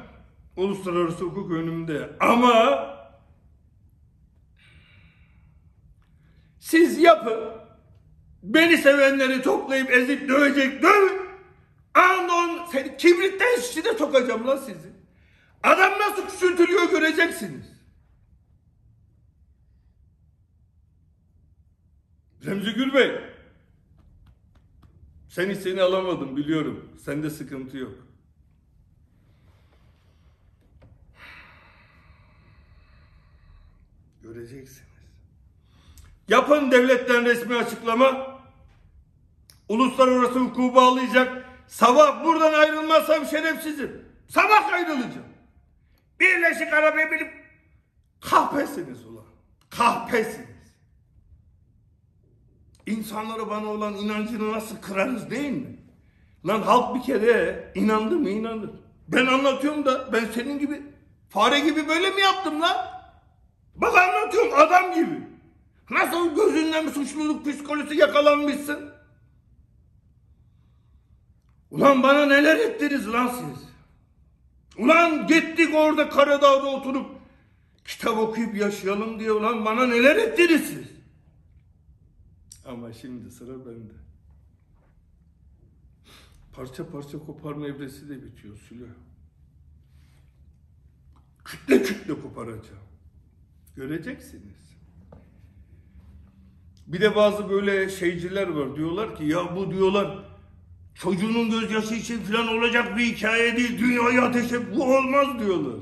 [0.56, 2.16] Uluslararası hukuk önümde.
[2.20, 2.97] Ama
[6.68, 7.38] siz yapın.
[8.42, 11.28] Beni sevenleri toplayıp ezip dövecek dövün.
[11.94, 14.92] Andon seni kibritten şişine sokacağım lan sizi.
[15.62, 17.66] Adam nasıl küçültülüyor göreceksiniz.
[22.44, 23.20] Remzi Gül Bey.
[25.28, 26.92] Sen seni alamadım biliyorum.
[27.04, 27.94] Sende sıkıntı yok.
[34.22, 34.87] Göreceksiniz.
[36.28, 38.38] Yapın devletten resmi açıklama.
[39.68, 41.44] Uluslararası hukuku bağlayacak.
[41.66, 44.04] Sabah buradan ayrılmazsam şerefsizim.
[44.28, 45.28] Sabah ayrılacağım.
[46.20, 47.44] Birleşik Arap Emirlikleri
[48.20, 49.24] kahpesiniz ulan.
[49.70, 50.48] Kahpesiniz.
[52.86, 55.78] İnsanlara bana olan inancını nasıl kırarız değil mi?
[56.46, 58.70] Lan halk bir kere inandı mı inanır.
[59.08, 60.82] Ben anlatıyorum da ben senin gibi
[61.28, 62.76] fare gibi böyle mi yaptım lan?
[63.74, 65.27] Bak anlatıyorum adam gibi.
[65.90, 68.90] Nasıl gözünden suçluluk psikolojisi yakalanmışsın?
[71.70, 73.68] Ulan bana neler ettiniz lan siz?
[74.78, 77.06] Ulan gittik orada Karadağ'da oturup
[77.84, 80.86] kitap okuyup yaşayalım diye ulan bana neler ettiniz siz?
[82.64, 83.92] Ama şimdi sıra bende.
[86.52, 88.88] Parça parça koparma evresi de bitiyor Sülü.
[91.44, 92.88] Kütle kütle koparacağım.
[93.76, 94.67] Göreceksiniz.
[96.88, 100.24] Bir de bazı böyle şeyciler var diyorlar ki ya bu diyorlar
[100.94, 103.78] çocuğunun gözyaşı için falan olacak bir hikaye değil.
[103.78, 105.80] Dünyayı ateşe bu olmaz diyorlar.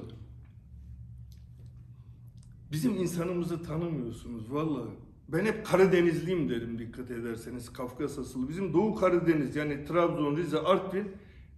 [2.73, 4.91] Bizim insanımızı tanımıyorsunuz vallahi.
[5.29, 8.49] Ben hep Karadenizliyim derim dikkat ederseniz Kafkas asıllı.
[8.49, 11.13] Bizim Doğu Karadeniz yani Trabzon, Rize, Artvin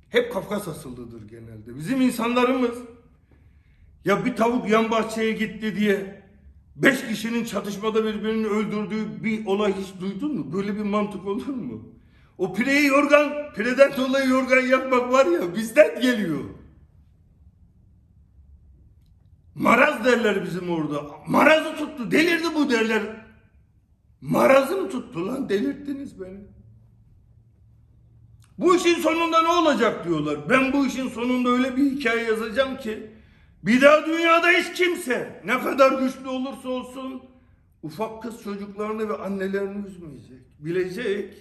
[0.08, 1.76] hep Kafkas asıllıdır genelde.
[1.76, 2.78] Bizim insanlarımız
[4.04, 6.17] ya bir tavuk yan bahçeye gitti diye
[6.82, 10.52] beş kişinin çatışmada birbirini öldürdüğü bir olay hiç duydun mu?
[10.52, 11.94] Böyle bir mantık olur mu?
[12.38, 16.44] O pireyi yorgan, pireden dolayı yorgan yapmak var ya bizden geliyor.
[19.54, 21.02] Maraz derler bizim orada.
[21.26, 23.02] Marazı tuttu, delirdi bu derler.
[24.20, 26.40] Marazım tuttu lan delirttiniz beni.
[28.58, 30.50] Bu işin sonunda ne olacak diyorlar.
[30.50, 33.10] Ben bu işin sonunda öyle bir hikaye yazacağım ki
[33.68, 37.22] bir daha dünyada hiç kimse ne kadar güçlü olursa olsun
[37.82, 40.40] ufak kız çocuklarını ve annelerini üzmeyecek.
[40.58, 41.34] Bilecek.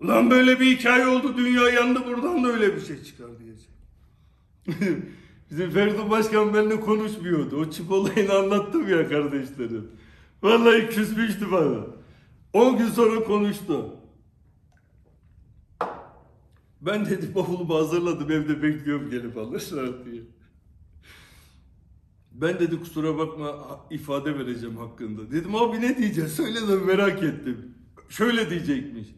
[0.00, 3.70] Ulan böyle bir hikaye oldu dünya yandı buradan da öyle bir şey çıkar diyecek.
[5.50, 7.56] Bizim Feridun Başkan benimle konuşmuyordu.
[7.56, 9.90] O çip olayını anlattım ya kardeşlerim.
[10.42, 11.86] Vallahi küsmüştü bana.
[12.52, 13.96] 10 gün sonra konuştu.
[16.80, 20.22] Ben dedi bavulumu hazırladım evde bekliyorum gelip alırlar diye.
[22.40, 25.30] Ben dedi kusura bakma ifade vereceğim hakkında.
[25.30, 27.74] Dedim abi ne diyeceğiz söyle de merak ettim.
[28.08, 29.08] Şöyle diyecekmiş.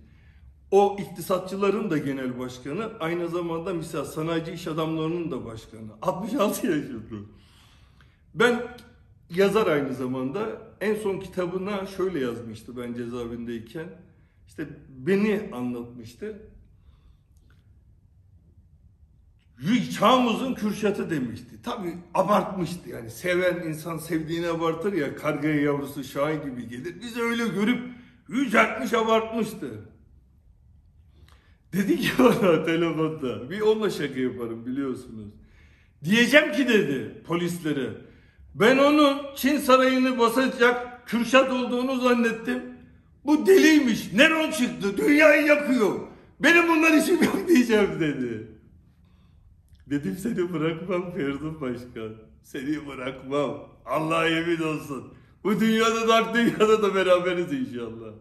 [0.71, 5.91] O iktisatçıların da genel başkanı aynı zamanda misal sanayici iş adamlarının da başkanı.
[6.03, 6.99] 66 yaşında.
[8.35, 8.62] Ben
[9.31, 13.87] yazar aynı zamanda en son kitabına şöyle yazmıştı ben cezaevindeyken.
[14.47, 16.43] İşte beni anlatmıştı.
[19.99, 21.63] Çağımızın Kürşat'ı demişti.
[21.63, 23.11] Tabi abartmıştı yani.
[23.11, 25.17] Seven insan sevdiğini abartır ya.
[25.17, 26.95] Kargaya yavrusu Şahin gibi gelir.
[27.03, 27.79] Biz öyle görüp
[28.29, 29.89] yüceltmiş abartmıştı.
[31.73, 33.51] Dedi ki bana telefonda.
[33.51, 35.29] Bir onunla şaka yaparım biliyorsunuz.
[36.05, 37.91] Diyeceğim ki dedi polislere.
[38.55, 42.63] Ben onu Çin sarayını basacak Kürşat olduğunu zannettim.
[43.25, 44.13] Bu deliymiş.
[44.13, 44.97] Neron çıktı.
[44.97, 46.01] Dünyayı yakıyor.
[46.41, 48.58] Benim bunlar işim yok diyeceğim dedi.
[49.91, 52.14] Dedim seni bırakmam Feridun Başkan.
[52.43, 53.68] Seni bırakmam.
[53.86, 55.14] Allah'a yemin olsun.
[55.45, 58.12] Bu dünyada da dünyada da beraberiz inşallah.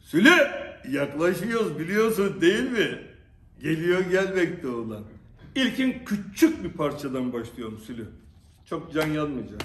[0.00, 0.50] Süle
[0.90, 2.98] yaklaşıyoruz biliyorsun değil mi?
[3.62, 5.04] Geliyor gelmekte olan.
[5.54, 8.08] İlkin küçük bir parçadan başlıyorum Sülü.
[8.64, 9.60] Çok can yanmayacak.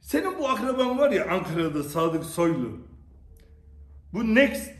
[0.00, 2.78] Senin bu akraban var ya Ankara'da Sadık Soylu.
[4.12, 4.70] Bu Next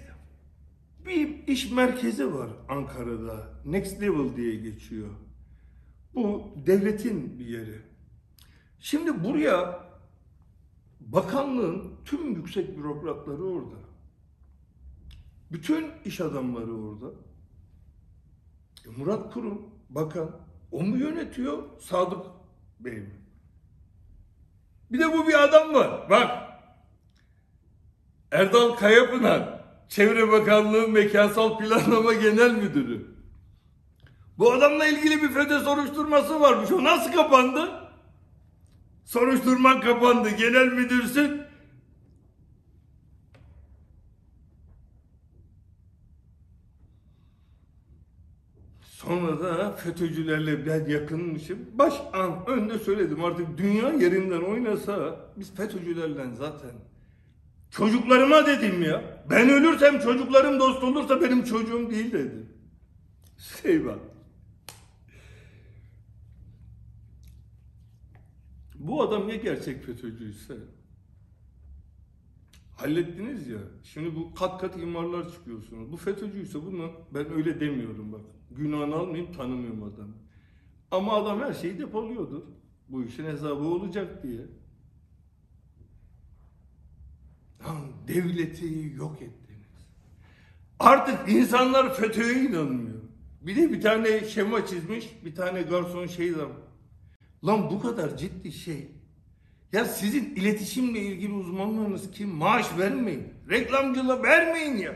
[1.06, 3.50] bir iş merkezi var Ankara'da.
[3.64, 5.08] Next Level diye geçiyor.
[6.14, 7.80] Bu devletin bir yeri.
[8.78, 9.84] Şimdi buraya
[11.00, 13.76] bakanlığın tüm yüksek bürokratları orada.
[15.52, 17.06] Bütün iş adamları orada.
[18.86, 20.30] E Murat Kurum, bakan.
[20.72, 22.26] O mu yönetiyor, Sadık
[22.80, 23.14] Bey mi?
[24.92, 26.10] Bir de bu bir adam var.
[26.10, 26.52] Bak.
[28.30, 29.61] Erdal Kayapınar.
[29.94, 33.06] Çevre Bakanlığı Mekansal Planlama Genel Müdürü.
[34.38, 36.72] Bu adamla ilgili bir FETÖ soruşturması varmış.
[36.72, 37.70] O nasıl kapandı?
[39.04, 40.30] Soruşturma kapandı.
[40.30, 41.42] Genel müdürsün.
[48.82, 51.58] Sonra da FETÖ'cülerle ben yakınmışım.
[51.74, 56.91] Baş an önde söyledim artık dünya yerinden oynasa biz FETÖ'cülerle zaten
[57.72, 59.24] Çocuklarıma dedim ya.
[59.30, 62.48] Ben ölürsem çocuklarım dost olursa benim çocuğum değil dedim.
[63.64, 63.98] Bak.
[68.74, 70.56] Bu adam ya gerçek FETÖ'cüyse
[72.76, 73.58] hallettiniz ya.
[73.82, 75.92] Şimdi bu kat kat imarlar çıkıyorsunuz.
[75.92, 78.20] Bu FETÖ'cüyse bunu ben öyle demiyorum bak.
[78.50, 80.14] Günahını almayayım tanımıyorum adamı.
[80.90, 82.42] Ama adam her şeyi depoluyordur.
[82.88, 84.46] Bu işin hesabı olacak diye.
[88.08, 89.86] Devleti yok ettiniz.
[90.78, 93.02] Artık insanlar FETÖ'ye inanmıyor.
[93.40, 96.56] Bir de bir tane şema çizmiş, bir tane garson şey zaman.
[97.44, 98.88] Lan bu kadar ciddi şey.
[99.72, 102.28] Ya sizin iletişimle ilgili uzmanlarınız kim?
[102.28, 103.24] Maaş vermeyin.
[103.50, 104.94] Reklamcılığa vermeyin ya.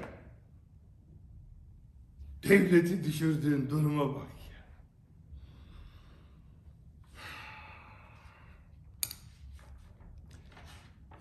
[2.48, 4.35] Devleti düşürdüğün duruma bak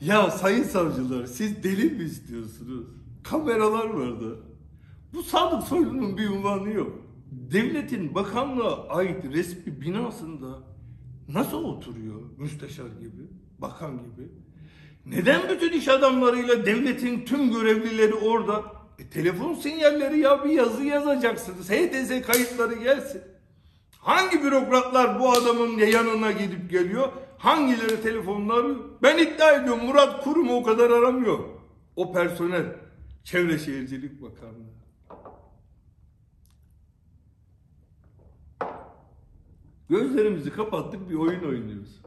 [0.01, 0.31] ya.
[0.31, 2.87] Sayın savcılar siz deli mi istiyorsunuz?
[3.23, 4.39] Kameralar vardı.
[5.13, 6.91] Bu Sadık Soylu'nun bir unvanı yok.
[7.31, 10.47] Devletin bakanlığa ait resmi binasında
[11.27, 13.21] nasıl oturuyor müsteşar gibi,
[13.59, 14.29] bakan gibi?
[15.05, 18.63] Neden bütün iş adamlarıyla devletin tüm görevlileri orada?
[18.99, 21.69] E, telefon sinyalleri ya bir yazı yazacaksınız.
[21.69, 23.21] HTS kayıtları gelsin.
[23.99, 27.11] Hangi bürokratlar bu adamın yanına gidip geliyor?
[27.37, 28.77] Hangileri telefonları?
[29.03, 31.39] Ben iddia ediyorum Murat Kurum o kadar aramıyor.
[31.95, 32.65] O personel.
[33.23, 34.75] Çevre Şehircilik Bakanlığı.
[39.89, 42.01] Gözlerimizi kapattık bir oyun oynuyoruz.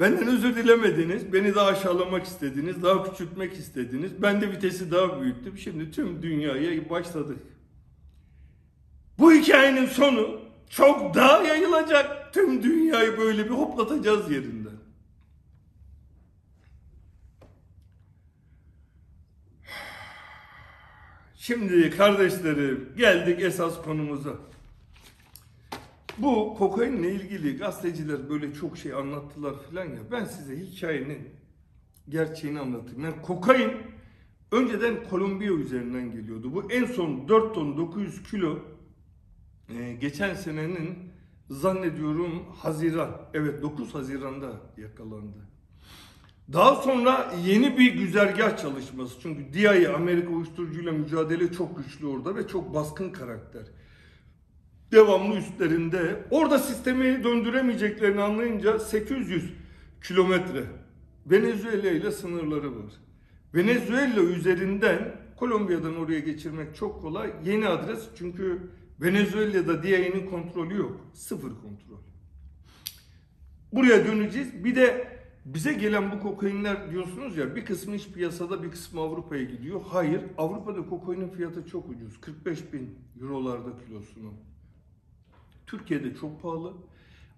[0.00, 4.22] Benden özür dilemediniz, beni daha aşağılamak istediniz, daha küçültmek istediniz.
[4.22, 5.58] Ben de vitesi daha büyüttüm.
[5.58, 7.38] Şimdi tüm dünyaya başladık.
[9.18, 10.40] Bu hikayenin sonu
[10.70, 12.17] çok daha yayılacak.
[12.32, 14.78] Tüm dünyayı böyle bir hoplatacağız yerinden.
[21.36, 24.36] Şimdi kardeşlerim geldik esas konumuza.
[26.18, 29.98] Bu kokainle ilgili gazeteciler böyle çok şey anlattılar filan ya.
[30.12, 31.28] Ben size hikayenin
[32.08, 33.04] gerçeğini anlatayım.
[33.04, 33.72] Yani kokain
[34.52, 36.52] önceden Kolombiya üzerinden geliyordu.
[36.54, 38.58] Bu en son 4 ton 900 kilo
[39.68, 41.07] e, geçen senenin
[41.50, 43.10] zannediyorum Haziran.
[43.34, 45.48] Evet 9 Haziran'da yakalandı.
[46.52, 49.14] Daha sonra yeni bir güzergah çalışması.
[49.22, 53.62] Çünkü DIA Amerika uyuşturucuyla mücadele çok güçlü orada ve çok baskın karakter.
[54.92, 56.24] Devamlı üstlerinde.
[56.30, 59.52] Orada sistemi döndüremeyeceklerini anlayınca 800
[60.04, 60.64] kilometre
[61.26, 62.92] Venezuela ile sınırları var.
[63.54, 67.32] Venezuela üzerinden Kolombiya'dan oraya geçirmek çok kolay.
[67.44, 68.70] Yeni adres çünkü
[69.00, 71.00] Venezuela'da DIA'nın kontrolü yok.
[71.12, 71.98] Sıfır kontrol.
[73.72, 74.64] Buraya döneceğiz.
[74.64, 79.44] Bir de bize gelen bu kokainler diyorsunuz ya bir kısmı iç piyasada bir kısmı Avrupa'ya
[79.44, 79.80] gidiyor.
[79.88, 82.20] Hayır Avrupa'da kokainin fiyatı çok ucuz.
[82.20, 84.32] 45 bin eurolarda kilosunu.
[85.66, 86.72] Türkiye'de çok pahalı.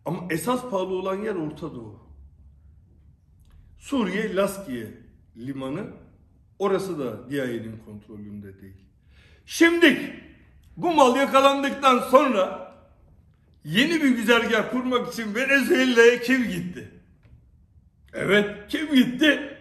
[0.05, 1.99] Ama esas pahalı olan yer Orta Doğu.
[3.79, 4.87] Suriye Laskiye
[5.37, 5.87] limanı
[6.59, 8.85] orası da DIA'nın kontrolünde değil.
[9.47, 10.21] Şimdi
[10.77, 12.73] bu mal yakalandıktan sonra
[13.65, 16.91] yeni bir güzergah kurmak için Venezuela'ya kim gitti?
[18.13, 19.57] Evet, kim gitti?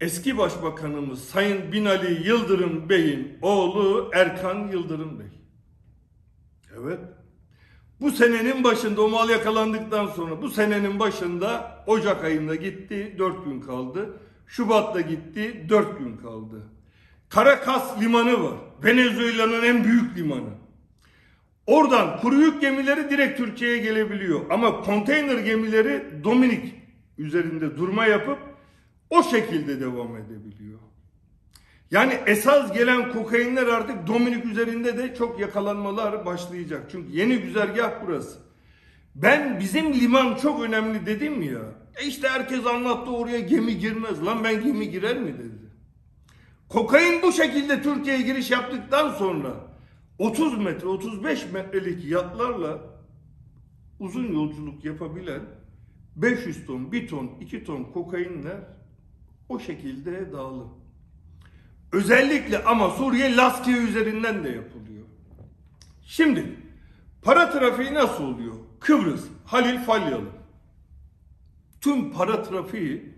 [0.00, 5.26] Eski Başbakanımız Sayın Binali Yıldırım Bey'in oğlu Erkan Yıldırım Bey.
[6.78, 7.00] Evet.
[8.00, 13.60] Bu senenin başında o mal yakalandıktan sonra bu senenin başında Ocak ayında gitti 4 gün
[13.60, 14.20] kaldı.
[14.48, 16.62] Şubat'ta gitti 4 gün kaldı.
[17.34, 18.58] Caracas limanı var.
[18.84, 20.50] Venezuela'nın en büyük limanı.
[21.66, 24.40] Oradan kuru yük gemileri direkt Türkiye'ye gelebiliyor.
[24.50, 26.74] Ama konteyner gemileri Dominik
[27.18, 28.38] üzerinde durma yapıp
[29.10, 30.78] o şekilde devam edebiliyor.
[31.90, 36.82] Yani esas gelen kokainler artık Dominik üzerinde de çok yakalanmalar başlayacak.
[36.92, 38.38] Çünkü yeni güzergah burası.
[39.14, 41.60] Ben bizim liman çok önemli dedim ya.
[41.98, 44.24] E işte herkes anlattı oraya gemi girmez.
[44.24, 45.68] Lan ben gemi girer mi dedi.
[46.68, 49.54] Kokain bu şekilde Türkiye'ye giriş yaptıktan sonra
[50.18, 52.78] 30 metre 35 metrelik yatlarla
[53.98, 55.42] uzun yolculuk yapabilen
[56.16, 58.58] 500 ton, 1 ton, 2 ton kokainler
[59.48, 60.66] o şekilde dağılır.
[61.92, 65.04] Özellikle ama Suriye Laskiye üzerinden de yapılıyor.
[66.02, 66.56] Şimdi
[67.22, 68.54] para trafiği nasıl oluyor?
[68.80, 70.37] Kıbrıs, Halil Falyalı.
[71.80, 73.14] Tüm para trafiği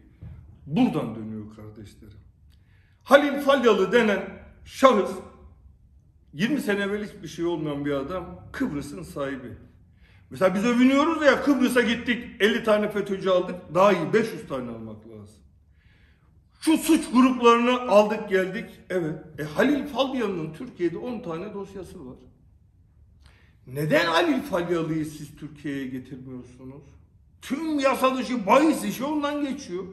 [0.66, 2.18] buradan dönüyor kardeşlerim.
[3.02, 5.10] Halil Falyalı denen şahıs
[6.32, 9.56] 20 sene evvel hiçbir şey olmayan bir adam Kıbrıs'ın sahibi.
[10.30, 15.08] Mesela biz övünüyoruz ya Kıbrıs'a gittik 50 tane FETÖ'cü aldık daha iyi 500 tane almak
[15.08, 15.36] lazım.
[16.60, 18.70] Şu suç gruplarını aldık geldik.
[18.90, 19.14] Evet.
[19.38, 22.16] E, Halil Falyalı'nın Türkiye'de 10 tane dosyası var.
[23.66, 26.82] Neden Halil Falyalı'yı siz Türkiye'ye getirmiyorsunuz?
[27.42, 29.84] Tüm yasa dışı bahis işi ondan geçiyor.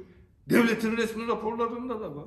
[0.49, 2.25] Devletin resmi raporlarında da var.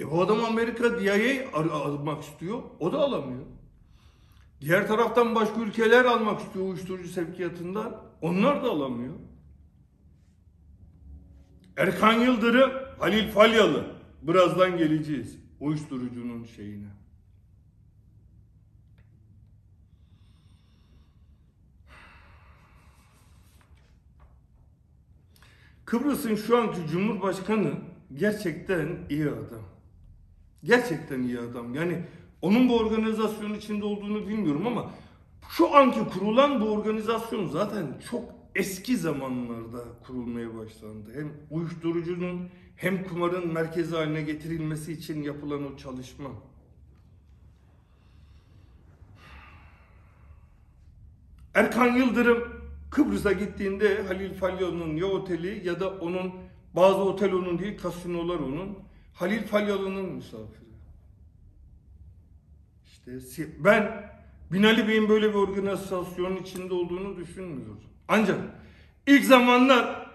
[0.00, 2.62] E bu adam Amerika DIA'yı almak istiyor.
[2.80, 3.46] O da alamıyor.
[4.60, 8.02] Diğer taraftan başka ülkeler almak istiyor uyuşturucu sevkiyatından.
[8.22, 9.14] Onlar da alamıyor.
[11.76, 13.86] Erkan Yıldırım, Halil Falyalı.
[14.22, 16.99] Birazdan geleceğiz uyuşturucunun şeyine.
[25.90, 27.72] Kıbrıs'ın şu anki Cumhurbaşkanı
[28.14, 29.62] gerçekten iyi adam.
[30.64, 31.74] Gerçekten iyi adam.
[31.74, 32.04] Yani
[32.42, 34.90] onun bu organizasyonun içinde olduğunu bilmiyorum ama
[35.48, 38.24] şu anki kurulan bu organizasyon zaten çok
[38.54, 41.10] eski zamanlarda kurulmaya başlandı.
[41.14, 46.30] Hem uyuşturucunun hem kumarın merkezi haline getirilmesi için yapılan o çalışma.
[51.54, 52.59] Erkan Yıldırım
[52.90, 56.32] Kıbrıs'a gittiğinde Halil Falyalı'nın ya oteli ya da onun
[56.76, 58.78] bazı otel onun değil kasinolar onun.
[59.14, 60.70] Halil Falyalı'nın misafiri.
[62.86, 64.10] İşte ben
[64.52, 67.80] Binali Bey'in böyle bir organizasyonun içinde olduğunu düşünmüyorum.
[68.08, 68.38] Ancak
[69.06, 70.10] ilk zamanlar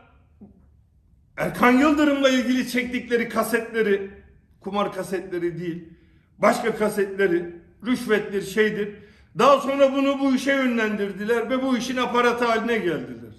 [1.37, 4.11] Erkan Yıldırım'la ilgili çektikleri kasetleri,
[4.59, 5.89] kumar kasetleri değil,
[6.37, 7.55] başka kasetleri,
[7.85, 8.95] rüşvettir, şeydir.
[9.37, 13.33] Daha sonra bunu bu işe yönlendirdiler ve bu işin aparatı haline geldiler.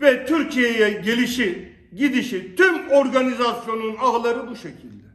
[0.00, 5.08] Ve Türkiye'ye gelişi, gidişi, tüm organizasyonun ağları bu şekilde.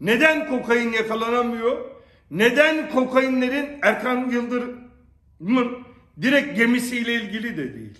[0.00, 1.90] Neden kokain yakalanamıyor?
[2.30, 5.78] Neden kokainlerin Erkan Yıldırım'ın
[6.22, 7.98] direkt gemisiyle ilgili de değil.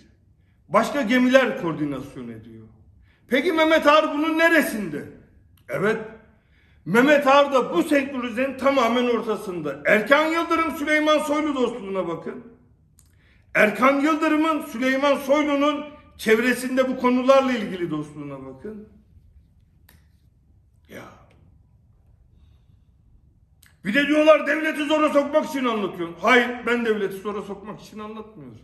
[0.68, 2.66] Başka gemiler koordinasyon ediyor.
[3.28, 5.04] Peki Mehmet Ağar bunun neresinde?
[5.68, 5.98] Evet.
[6.88, 9.82] Mehmet Ağar da bu senkronizenin tamamen ortasında.
[9.86, 12.44] Erkan Yıldırım Süleyman Soylu dostluğuna bakın.
[13.54, 15.84] Erkan Yıldırım'ın Süleyman Soylu'nun
[16.18, 18.88] çevresinde bu konularla ilgili dostluğuna bakın.
[20.88, 21.04] Ya.
[23.84, 26.16] Bir de diyorlar devleti zora sokmak için anlatıyorum.
[26.22, 28.58] Hayır ben devleti zora sokmak için anlatmıyorum.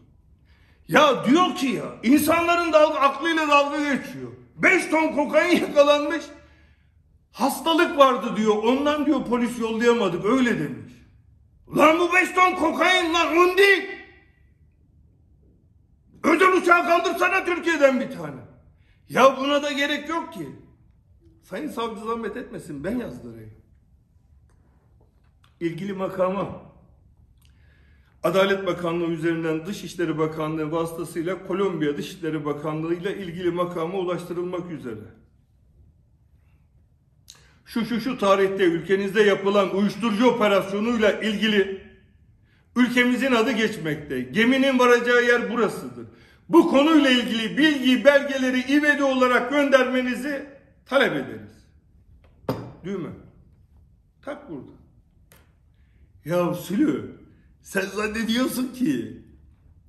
[0.89, 4.31] Ya diyor ki ya insanların dalga, aklıyla dalga geçiyor.
[4.57, 6.25] 5 ton kokain yakalanmış.
[7.35, 8.55] Hastalık vardı diyor.
[8.63, 10.93] Ondan diyor polis yollayamadık öyle demiş.
[11.77, 13.83] Lan bu 5 ton kokain lan on değil.
[16.25, 18.41] Özel uçağı kaldırsana Türkiye'den bir tane.
[19.09, 20.49] Ya buna da gerek yok ki.
[21.43, 23.55] Sayın savcı zahmet etmesin ben yazdırayım.
[25.61, 26.63] İlgili makama
[28.23, 35.24] Adalet Bakanlığı üzerinden Dışişleri Bakanlığı vasıtasıyla Kolombiya Dışişleri Bakanlığı ile ilgili makama ulaştırılmak üzere.
[37.75, 41.83] Şu şu şu tarihte ülkenizde yapılan uyuşturucu operasyonuyla ilgili
[42.77, 44.21] ülkemizin adı geçmekte.
[44.21, 46.07] Geminin varacağı yer burasıdır.
[46.49, 50.47] Bu konuyla ilgili bilgi, belgeleri ivedi olarak göndermenizi
[50.87, 51.67] talep ederiz.
[52.85, 53.09] Düğme.
[54.23, 54.73] Tak burada.
[56.25, 57.11] Ya Sülü,
[57.63, 59.23] sen zannediyorsun ki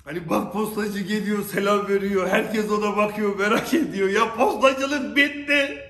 [0.03, 5.84] hani bak postacı geliyor selam veriyor herkes ona bakıyor merak ediyor ya postacılık bitti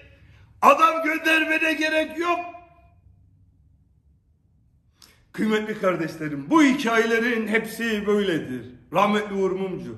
[0.66, 2.40] adam göndermene gerek yok
[5.32, 9.98] kıymetli kardeşlerim bu hikayelerin hepsi böyledir rahmetli Uğur Mumcu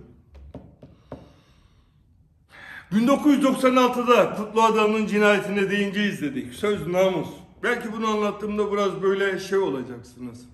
[2.91, 6.53] 1996'da Kutlu Adam'ın cinayetine deyince izledik.
[6.53, 7.29] Söz namus.
[7.63, 10.45] Belki bunu anlattığımda biraz böyle şey olacaksınız.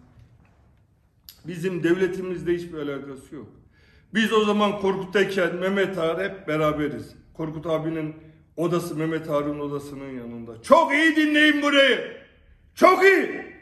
[1.48, 3.48] Bizim devletimizde hiçbir alakası yok.
[4.14, 7.16] Biz o zaman Korkut'tayken Mehmet Ağar hep beraberiz.
[7.34, 8.16] Korkut abinin
[8.58, 10.62] odası Mehmet Ağar'ın odasının yanında.
[10.62, 12.18] Çok iyi dinleyin burayı.
[12.76, 13.54] Çok iyi.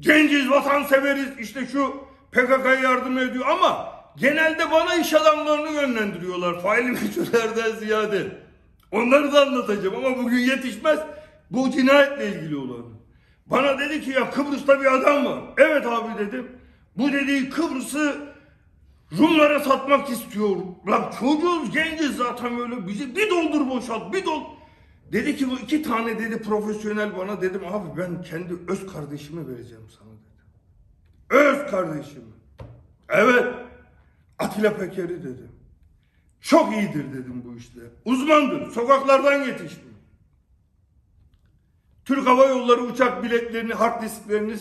[0.00, 1.94] Genciz, vatanseveriz, işte şu
[2.32, 6.62] PKK'ya yardım ediyor ama genelde bana iş adamlarını yönlendiriyorlar.
[6.62, 8.26] Faili meçhullerden ziyade.
[8.92, 10.98] Onları da anlatacağım ama bugün yetişmez.
[11.50, 12.84] Bu cinayetle ilgili olan.
[13.46, 15.40] Bana dedi ki ya Kıbrıs'ta bir adam var.
[15.56, 16.46] Evet abi dedim.
[16.96, 18.16] Bu dediği Kıbrıs'ı
[19.12, 20.56] Rumlara satmak istiyor.
[20.88, 24.42] Lan çocuğuz genciz zaten böyle bizi bir doldur boşalt bir dol.
[25.12, 29.84] Dedi ki bu iki tane dedi profesyonel bana dedim abi ben kendi öz kardeşimi vereceğim
[29.98, 30.38] sana dedi.
[31.30, 32.32] Öz kardeşimi.
[33.08, 33.54] Evet.
[34.38, 35.52] Atilla Peker'i dedim.
[36.40, 37.80] Çok iyidir dedim bu işte.
[38.04, 38.70] Uzmandır.
[38.70, 39.88] Sokaklardan yetişti.
[42.04, 44.56] Türk Hava Yolları uçak biletlerini, hard disklerini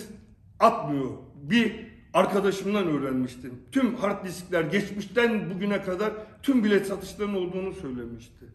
[0.60, 1.12] atmıyor.
[1.36, 1.87] Bir
[2.18, 3.62] arkadaşımdan öğrenmiştim.
[3.72, 6.12] Tüm hard diskler geçmişten bugüne kadar
[6.44, 8.46] tüm bilet satışlarının olduğunu söylemişti.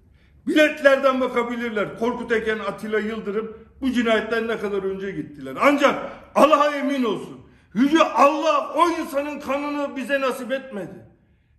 [0.46, 1.98] Biletlerden bakabilirler.
[1.98, 5.56] Korkut Eken, Atilla Yıldırım bu cinayetten ne kadar önce gittiler.
[5.60, 7.40] Ancak Allah'a emin olsun.
[7.74, 11.06] Yüce Allah o insanın kanını bize nasip etmedi.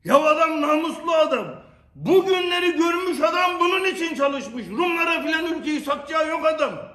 [0.03, 1.47] Ya adam namuslu adam.
[1.95, 4.65] Bu günleri görmüş adam bunun için çalışmış.
[4.69, 6.92] Rumlara filan ülkeyi satacağı yok adam.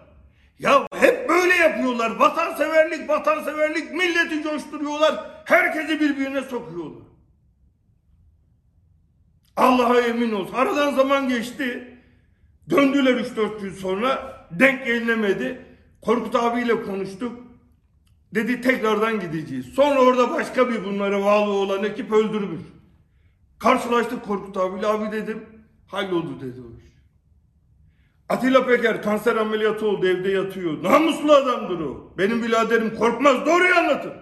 [0.58, 2.16] Ya hep böyle yapıyorlar.
[2.16, 5.42] Vatanseverlik, vatanseverlik milleti coşturuyorlar.
[5.44, 7.02] Herkesi birbirine sokuyorlar.
[9.56, 10.54] Allah'a emin olsun.
[10.54, 11.98] Aradan zaman geçti.
[12.70, 14.38] Döndüler 3-4 gün sonra.
[14.50, 15.66] Denk gelinemedi.
[16.02, 17.38] Korkut abiyle konuştuk.
[18.34, 19.66] Dedi tekrardan gideceğiz.
[19.66, 22.60] Sonra orada başka bir bunlara bağlı olan ekip öldürmüş.
[23.58, 24.86] Karşılaştık Korkut abiyle.
[24.86, 25.46] Abi dedim
[25.86, 26.87] halloldu dedi o iş.
[28.28, 30.82] Atilla Peker kanser ameliyatı oldu evde yatıyor.
[30.82, 32.14] Namuslu adamdır o.
[32.18, 34.12] Benim biraderim korkmaz doğruyu anlatır.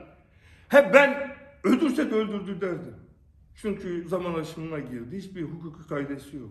[0.68, 2.94] Hep ben öldürsek öldürdü derdim.
[3.54, 5.16] Çünkü zaman aşımına girdi.
[5.16, 6.50] Hiçbir hukuki kaydesi yok.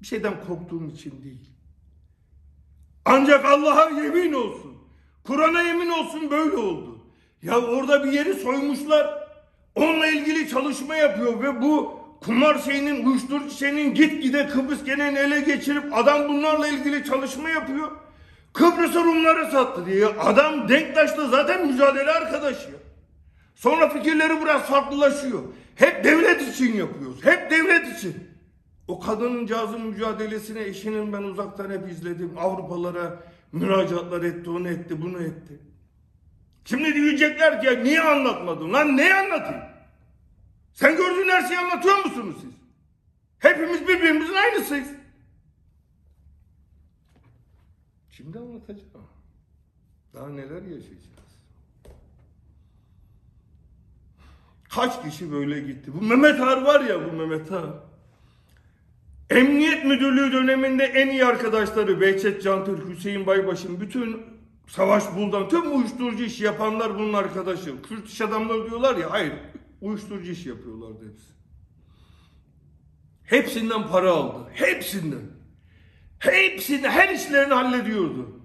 [0.00, 1.50] Bir şeyden korktuğum için değil.
[3.04, 4.76] Ancak Allah'a yemin olsun.
[5.24, 7.06] Kur'an'a yemin olsun böyle oldu.
[7.42, 9.28] Ya orada bir yeri soymuşlar.
[9.74, 15.84] Onunla ilgili çalışma yapıyor ve bu kumar şeyinin, uyuşturucu şeyinin gitgide Kıbrıs genelini ele geçirip
[15.98, 17.90] adam bunlarla ilgili çalışma yapıyor.
[18.52, 20.06] Kıbrıs'ı Rumlara sattı diye.
[20.06, 22.70] Adam Denktaş'la zaten mücadele arkadaşı.
[23.54, 25.42] Sonra fikirleri biraz farklılaşıyor.
[25.76, 27.24] Hep devlet için yapıyoruz.
[27.24, 28.14] Hep devlet için.
[28.88, 32.32] O kadının cazın mücadelesine eşinin ben uzaktan hep izledim.
[32.38, 33.22] Avrupalara
[33.52, 35.58] müracaatlar etti, onu etti, bunu etti.
[36.64, 38.72] Şimdi diyecekler ki niye anlatmadın?
[38.72, 39.69] Lan ne anlatayım?
[40.72, 42.50] Sen gördüğün her şeyi anlatıyor musunuz siz?
[43.38, 44.88] Hepimiz birbirimizin aynısıyız.
[48.10, 49.06] Şimdi anlatacağım.
[50.14, 51.10] Daha neler yaşayacağız?
[54.70, 55.92] Kaç kişi böyle gitti?
[55.94, 57.70] Bu Mehmet Ağar var ya bu Mehmet Ağar.
[59.30, 64.22] Emniyet Müdürlüğü döneminde en iyi arkadaşları Behçet Cantürk, Hüseyin Baybaş'ın bütün
[64.66, 67.82] Savaş Buldan, tüm uyuşturucu işi yapanlar bunun arkadaşı.
[67.82, 69.32] Kürt iş adamları diyorlar ya, hayır
[69.80, 71.32] uyuşturucu iş yapıyorlardı hepsi.
[73.22, 74.50] Hepsinden para aldı.
[74.52, 75.22] Hepsinden.
[76.18, 78.40] Hepsini, her işlerini hallediyordu.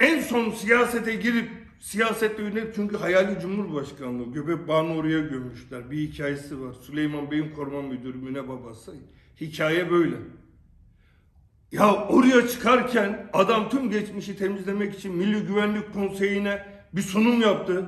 [0.00, 1.50] En son siyasete girip
[1.80, 5.90] siyasette yönelip çünkü hayali cumhurbaşkanlığı Göbek Bağı'nı oraya gömmüşler.
[5.90, 6.72] Bir hikayesi var.
[6.72, 8.94] Süleyman Bey'in koruma müdürü Müne babası.
[9.40, 10.16] Hikaye böyle.
[11.72, 17.86] Ya oraya çıkarken adam tüm geçmişi temizlemek için Milli Güvenlik Konseyi'ne bir sunum yaptı.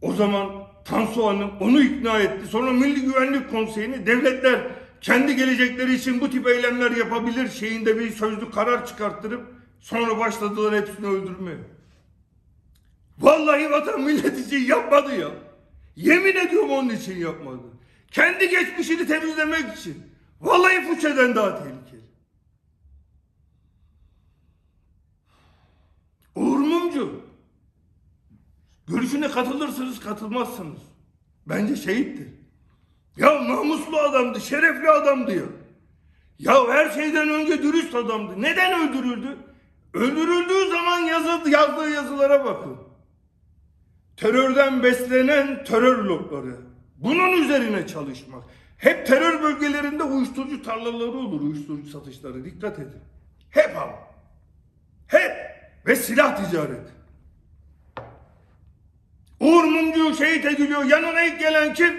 [0.00, 2.46] O zaman Tansu Hanım onu ikna etti.
[2.46, 4.60] Sonra Milli Güvenlik Konseyi'ni devletler
[5.00, 9.42] kendi gelecekleri için bu tip eylemler yapabilir şeyinde bir sözlü karar çıkarttırıp
[9.80, 11.58] sonra başladılar hepsini öldürmeye.
[13.18, 15.28] Vallahi vatan millet için yapmadı ya.
[15.96, 17.62] Yemin ediyorum onun için yapmadı.
[18.10, 20.02] Kendi geçmişini temizlemek için.
[20.40, 22.04] Vallahi Fuçe'den daha tehlikeli.
[26.34, 27.23] Uğur Mumcu.
[28.88, 30.78] Görüşüne katılırsınız katılmazsınız.
[31.46, 32.28] Bence şehittir.
[33.16, 35.44] Ya namuslu adamdı, şerefli adamdı ya.
[36.38, 38.42] Ya her şeyden önce dürüst adamdı.
[38.42, 39.36] Neden öldürüldü?
[39.94, 42.76] Öldürüldüğü zaman yazıldı, yazdığı yazılara bakın.
[44.16, 46.56] Terörden beslenen terör lobları.
[46.96, 48.42] Bunun üzerine çalışmak.
[48.78, 52.44] Hep terör bölgelerinde uyuşturucu tarlaları olur, uyuşturucu satışları.
[52.44, 53.00] Dikkat edin.
[53.50, 53.98] Hep ama.
[55.06, 55.32] Hep.
[55.86, 56.93] Ve silah ticareti.
[59.44, 60.84] Uğur Mumcu şehit ediliyor.
[60.84, 61.94] Yanına ilk gelen kim?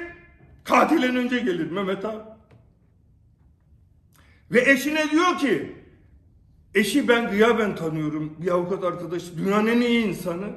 [0.64, 2.24] Katilen önce gelir Mehmet abi.
[4.52, 5.76] Ve eşine diyor ki
[6.76, 8.38] eşi ben gıyaben tanıyorum.
[8.42, 10.48] Bir avukat arkadaş dünyanın en iyi insanı.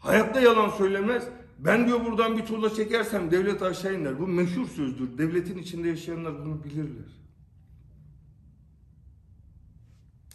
[0.00, 1.24] Hayatta yalan söylemez.
[1.58, 4.18] Ben diyor buradan bir tuğla çekersem devlet aşağı iner.
[4.18, 5.18] Bu meşhur sözdür.
[5.18, 7.12] Devletin içinde yaşayanlar bunu bilirler.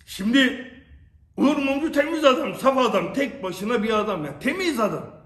[0.06, 0.72] Şimdi
[1.38, 4.40] Uğur Mumcu temiz adam, saf adam, tek başına bir adam ya.
[4.40, 5.17] Temiz adam.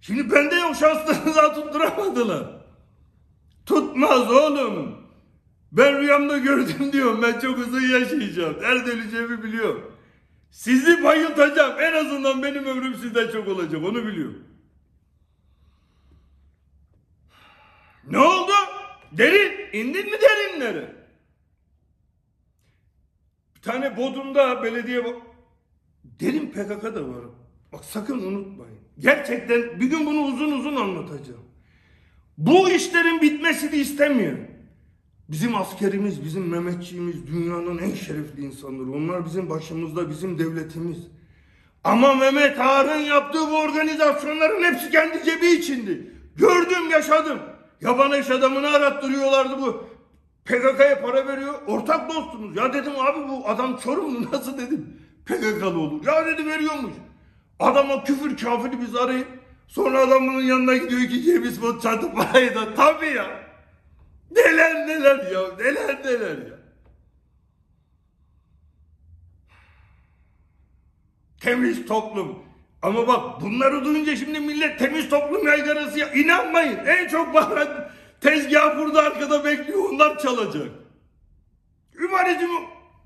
[0.00, 2.46] Şimdi bende yok şanslarını daha tutturamadılar.
[3.66, 5.08] Tutmaz oğlum.
[5.72, 7.22] Ben rüyamda gördüm diyorum.
[7.22, 8.56] Ben çok uzun yaşayacağım.
[8.62, 9.92] Nerede öleceğimi biliyorum.
[10.50, 11.80] Sizi bayıltacağım.
[11.80, 13.84] En azından benim ömrüm sizden çok olacak.
[13.84, 14.44] Onu biliyorum.
[18.10, 18.52] Ne oldu?
[19.12, 19.52] Derin.
[19.72, 20.96] İndin mi derinlere?
[23.56, 25.02] Bir tane Bodrum'da belediye...
[26.04, 27.24] Derin PKK da var.
[27.72, 28.78] Bak sakın unutmayın.
[28.98, 31.44] Gerçekten bir gün bunu uzun uzun anlatacağım.
[32.38, 34.38] Bu işlerin bitmesini istemiyor.
[35.28, 38.90] Bizim askerimiz, bizim Mehmetçiğimiz dünyanın en şerefli insanları.
[38.90, 40.98] Onlar bizim başımızda, bizim devletimiz.
[41.84, 46.12] Ama Mehmet Ağar'ın yaptığı bu organizasyonların hepsi kendi cebi içindi.
[46.36, 47.38] Gördüm, yaşadım.
[47.80, 49.84] Yaban iş adamını arattırıyorlardı bu.
[50.44, 51.54] PKK'ya para veriyor.
[51.66, 52.56] Ortak dostumuz.
[52.56, 54.86] Ya dedim abi bu adam Çorumlu nasıl dedim.
[55.26, 56.06] PKK'lı olur.
[56.06, 56.92] Ya dedi veriyormuş.
[57.58, 59.28] Adama küfür kafiri biz arayıp
[59.68, 63.48] sonra adamın yanına gidiyor ki cebiz bu çatı parayı da tabii ya.
[64.30, 66.58] Neler neler ya neler neler ya.
[71.40, 72.38] Temiz toplum.
[72.82, 76.12] Ama bak bunları duyunca şimdi millet temiz toplum yaygarası ya.
[76.12, 76.78] İnanmayın.
[76.86, 77.90] En çok bana
[78.20, 79.90] tezgah burada arkada bekliyor.
[79.90, 80.68] Onlar çalacak.
[81.94, 82.50] Ümarecim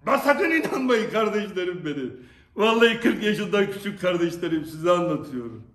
[0.06, 2.26] ben sakın inanmayın kardeşlerim benim.
[2.56, 5.66] Vallahi 40 yaşında küçük kardeşlerim size anlatıyorum.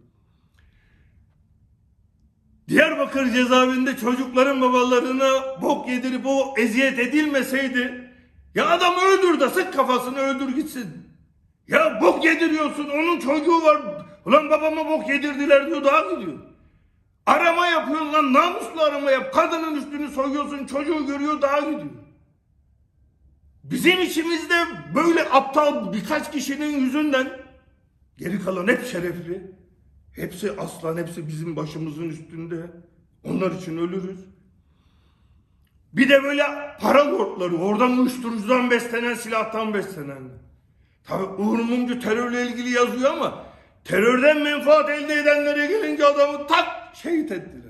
[2.67, 8.11] Diyarbakır cezaevinde çocukların babalarına bok yedirip o eziyet edilmeseydi
[8.55, 11.07] ya adam öldür de sık kafasını öldür gitsin.
[11.67, 13.81] Ya bok yediriyorsun onun çocuğu var.
[14.25, 16.37] Ulan babama bok yedirdiler diyor daha gidiyor.
[17.25, 19.33] Arama yapıyorsun lan namuslu arama yap.
[19.33, 22.06] Kadının üstünü soyuyorsun çocuğu görüyor daha gidiyor.
[23.71, 24.55] Bizim içimizde
[24.95, 27.29] böyle aptal birkaç kişinin yüzünden
[28.17, 29.51] geri kalan hep şerefli.
[30.15, 32.71] Hepsi aslan, hepsi bizim başımızın üstünde.
[33.23, 34.19] Onlar için ölürüz.
[35.93, 36.43] Bir de böyle
[36.81, 40.23] para lordları, oradan uyuşturucudan beslenen, silahtan beslenen.
[41.03, 43.43] Tabi Uğur Mumcu terörle ilgili yazıyor ama
[43.83, 47.66] terörden menfaat elde edenlere gelince adamı tak şehit ettiler.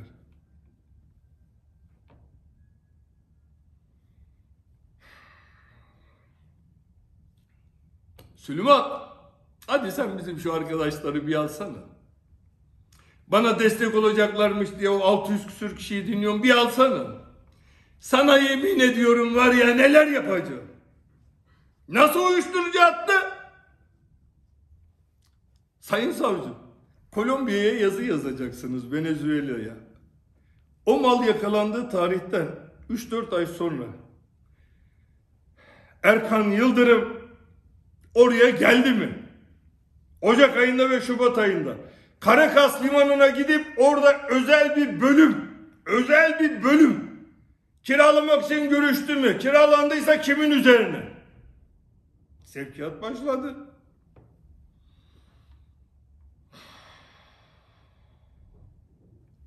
[8.47, 9.09] Süleyman,
[9.67, 11.77] hadi sen bizim şu arkadaşları bir alsana.
[13.27, 17.07] Bana destek olacaklarmış diye o 600 küsür kişiyi dinliyorum bir alsana.
[17.99, 20.67] Sana yemin ediyorum var ya neler yapacağım.
[21.87, 23.13] Nasıl uyuşturucu attı?
[25.79, 26.49] Sayın savcı,
[27.11, 29.73] Kolombiya'ya yazı yazacaksınız Venezuela'ya.
[30.85, 32.47] O mal yakalandığı tarihten
[32.89, 33.85] 3-4 ay sonra
[36.03, 37.16] Erkan Yıldırım
[38.17, 39.09] oraya geldi mi?
[40.21, 41.75] Ocak ayında ve Şubat ayında.
[42.19, 45.51] Karakas Limanı'na gidip orada özel bir bölüm,
[45.85, 47.11] özel bir bölüm
[47.83, 49.39] kiralamak için görüştü mü?
[49.39, 51.03] Kiralandıysa kimin üzerine?
[52.43, 53.55] Sevkiyat başladı.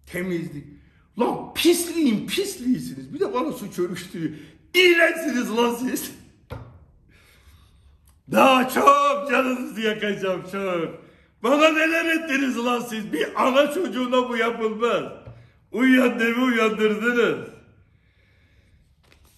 [0.07, 0.67] Temizlik.
[1.19, 3.15] Lan pisliğin pisliğisiniz.
[3.15, 4.35] Bir de bana suç örüştürüyor.
[4.75, 6.20] İğrençsiniz lan siz.
[8.32, 11.01] Daha çok canınızı yakacağım çok.
[11.43, 13.12] Bana neler ettiniz lan siz?
[13.12, 15.02] Bir ana çocuğuna bu yapılmaz.
[15.73, 17.48] Uyuyan devi uyandırdınız.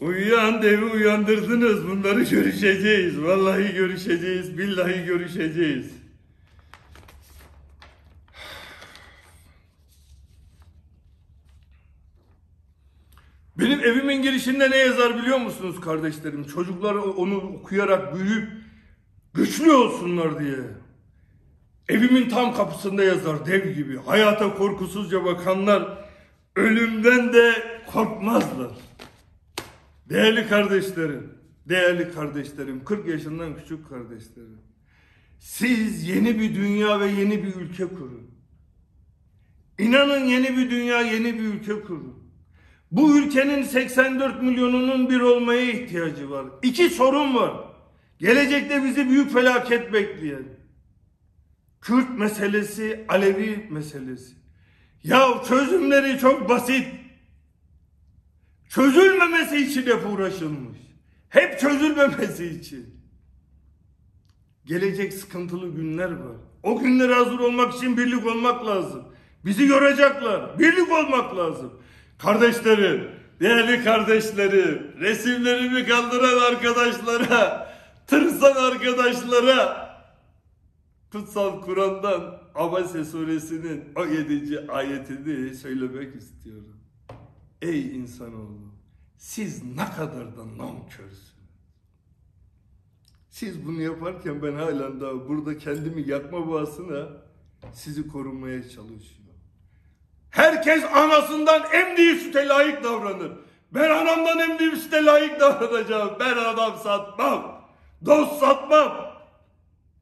[0.00, 1.88] Uyuyan devi uyandırdınız.
[1.88, 3.22] Bunları görüşeceğiz.
[3.22, 4.58] Vallahi görüşeceğiz.
[4.58, 5.86] Billahi görüşeceğiz.
[13.58, 16.44] Benim evimin girişinde ne yazar biliyor musunuz kardeşlerim?
[16.44, 18.61] Çocuklar onu okuyarak büyüyüp
[19.34, 20.58] güçlü olsunlar diye.
[21.88, 23.96] Evimin tam kapısında yazar dev gibi.
[23.96, 26.04] Hayata korkusuzca bakanlar
[26.56, 27.54] ölümden de
[27.86, 28.70] korkmazlar.
[30.10, 31.34] Değerli kardeşlerim,
[31.68, 34.60] değerli kardeşlerim, 40 yaşından küçük kardeşlerim.
[35.38, 38.30] Siz yeni bir dünya ve yeni bir ülke kurun.
[39.78, 42.22] İnanın yeni bir dünya, yeni bir ülke kurun.
[42.90, 46.46] Bu ülkenin 84 milyonunun bir olmaya ihtiyacı var.
[46.62, 47.71] İki sorun var.
[48.22, 50.44] Gelecekte bizi büyük felaket bekleyen.
[51.80, 54.34] Kürt meselesi, Alevi meselesi.
[55.04, 56.86] Ya çözümleri çok basit.
[58.68, 60.78] Çözülmemesi için hep uğraşılmış.
[61.28, 63.02] Hep çözülmemesi için.
[64.64, 66.36] Gelecek sıkıntılı günler var.
[66.62, 69.04] O günlere hazır olmak için birlik olmak lazım.
[69.44, 70.58] Bizi yoracaklar.
[70.58, 71.82] Birlik olmak lazım.
[72.18, 77.71] Kardeşlerim, değerli kardeşlerim, resimlerimi kaldıran arkadaşlara,
[78.12, 79.92] tırsan arkadaşlara,
[81.12, 84.72] Kutsal Kur'an'dan Abese suresinin o 7.
[84.72, 86.76] ayetini söylemek istiyorum.
[87.62, 88.72] Ey insanoğlu,
[89.16, 91.32] siz ne kadar da nankörsünüz.
[93.30, 97.08] Siz bunu yaparken ben halen daha burada kendimi yakma bağısına
[97.72, 99.40] sizi korumaya çalışıyorum.
[100.30, 103.32] Herkes anasından emdiği süte layık davranır.
[103.74, 106.16] Ben anamdan emdiğim süte layık davranacağım.
[106.20, 107.51] Ben adam satmam.
[108.06, 109.12] Dost satmam.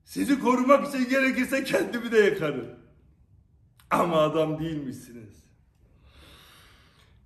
[0.05, 2.67] Sizi korumak için gerekirse kendimi de yakarım.
[3.91, 5.41] Ama adam değilmişsiniz.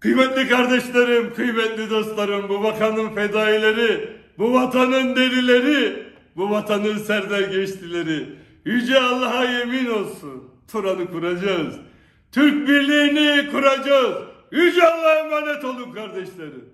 [0.00, 6.06] Kıymetli kardeşlerim, kıymetli dostlarım, bu vatanın fedaileri, bu vatanın delileri,
[6.36, 8.38] bu vatanın serdergeçlileri.
[8.64, 10.50] Yüce Allah'a yemin olsun.
[10.72, 11.74] Turan'ı kuracağız.
[12.32, 14.16] Türk birliğini kuracağız.
[14.52, 16.64] Yüce Allah'a emanet olun kardeşlerim.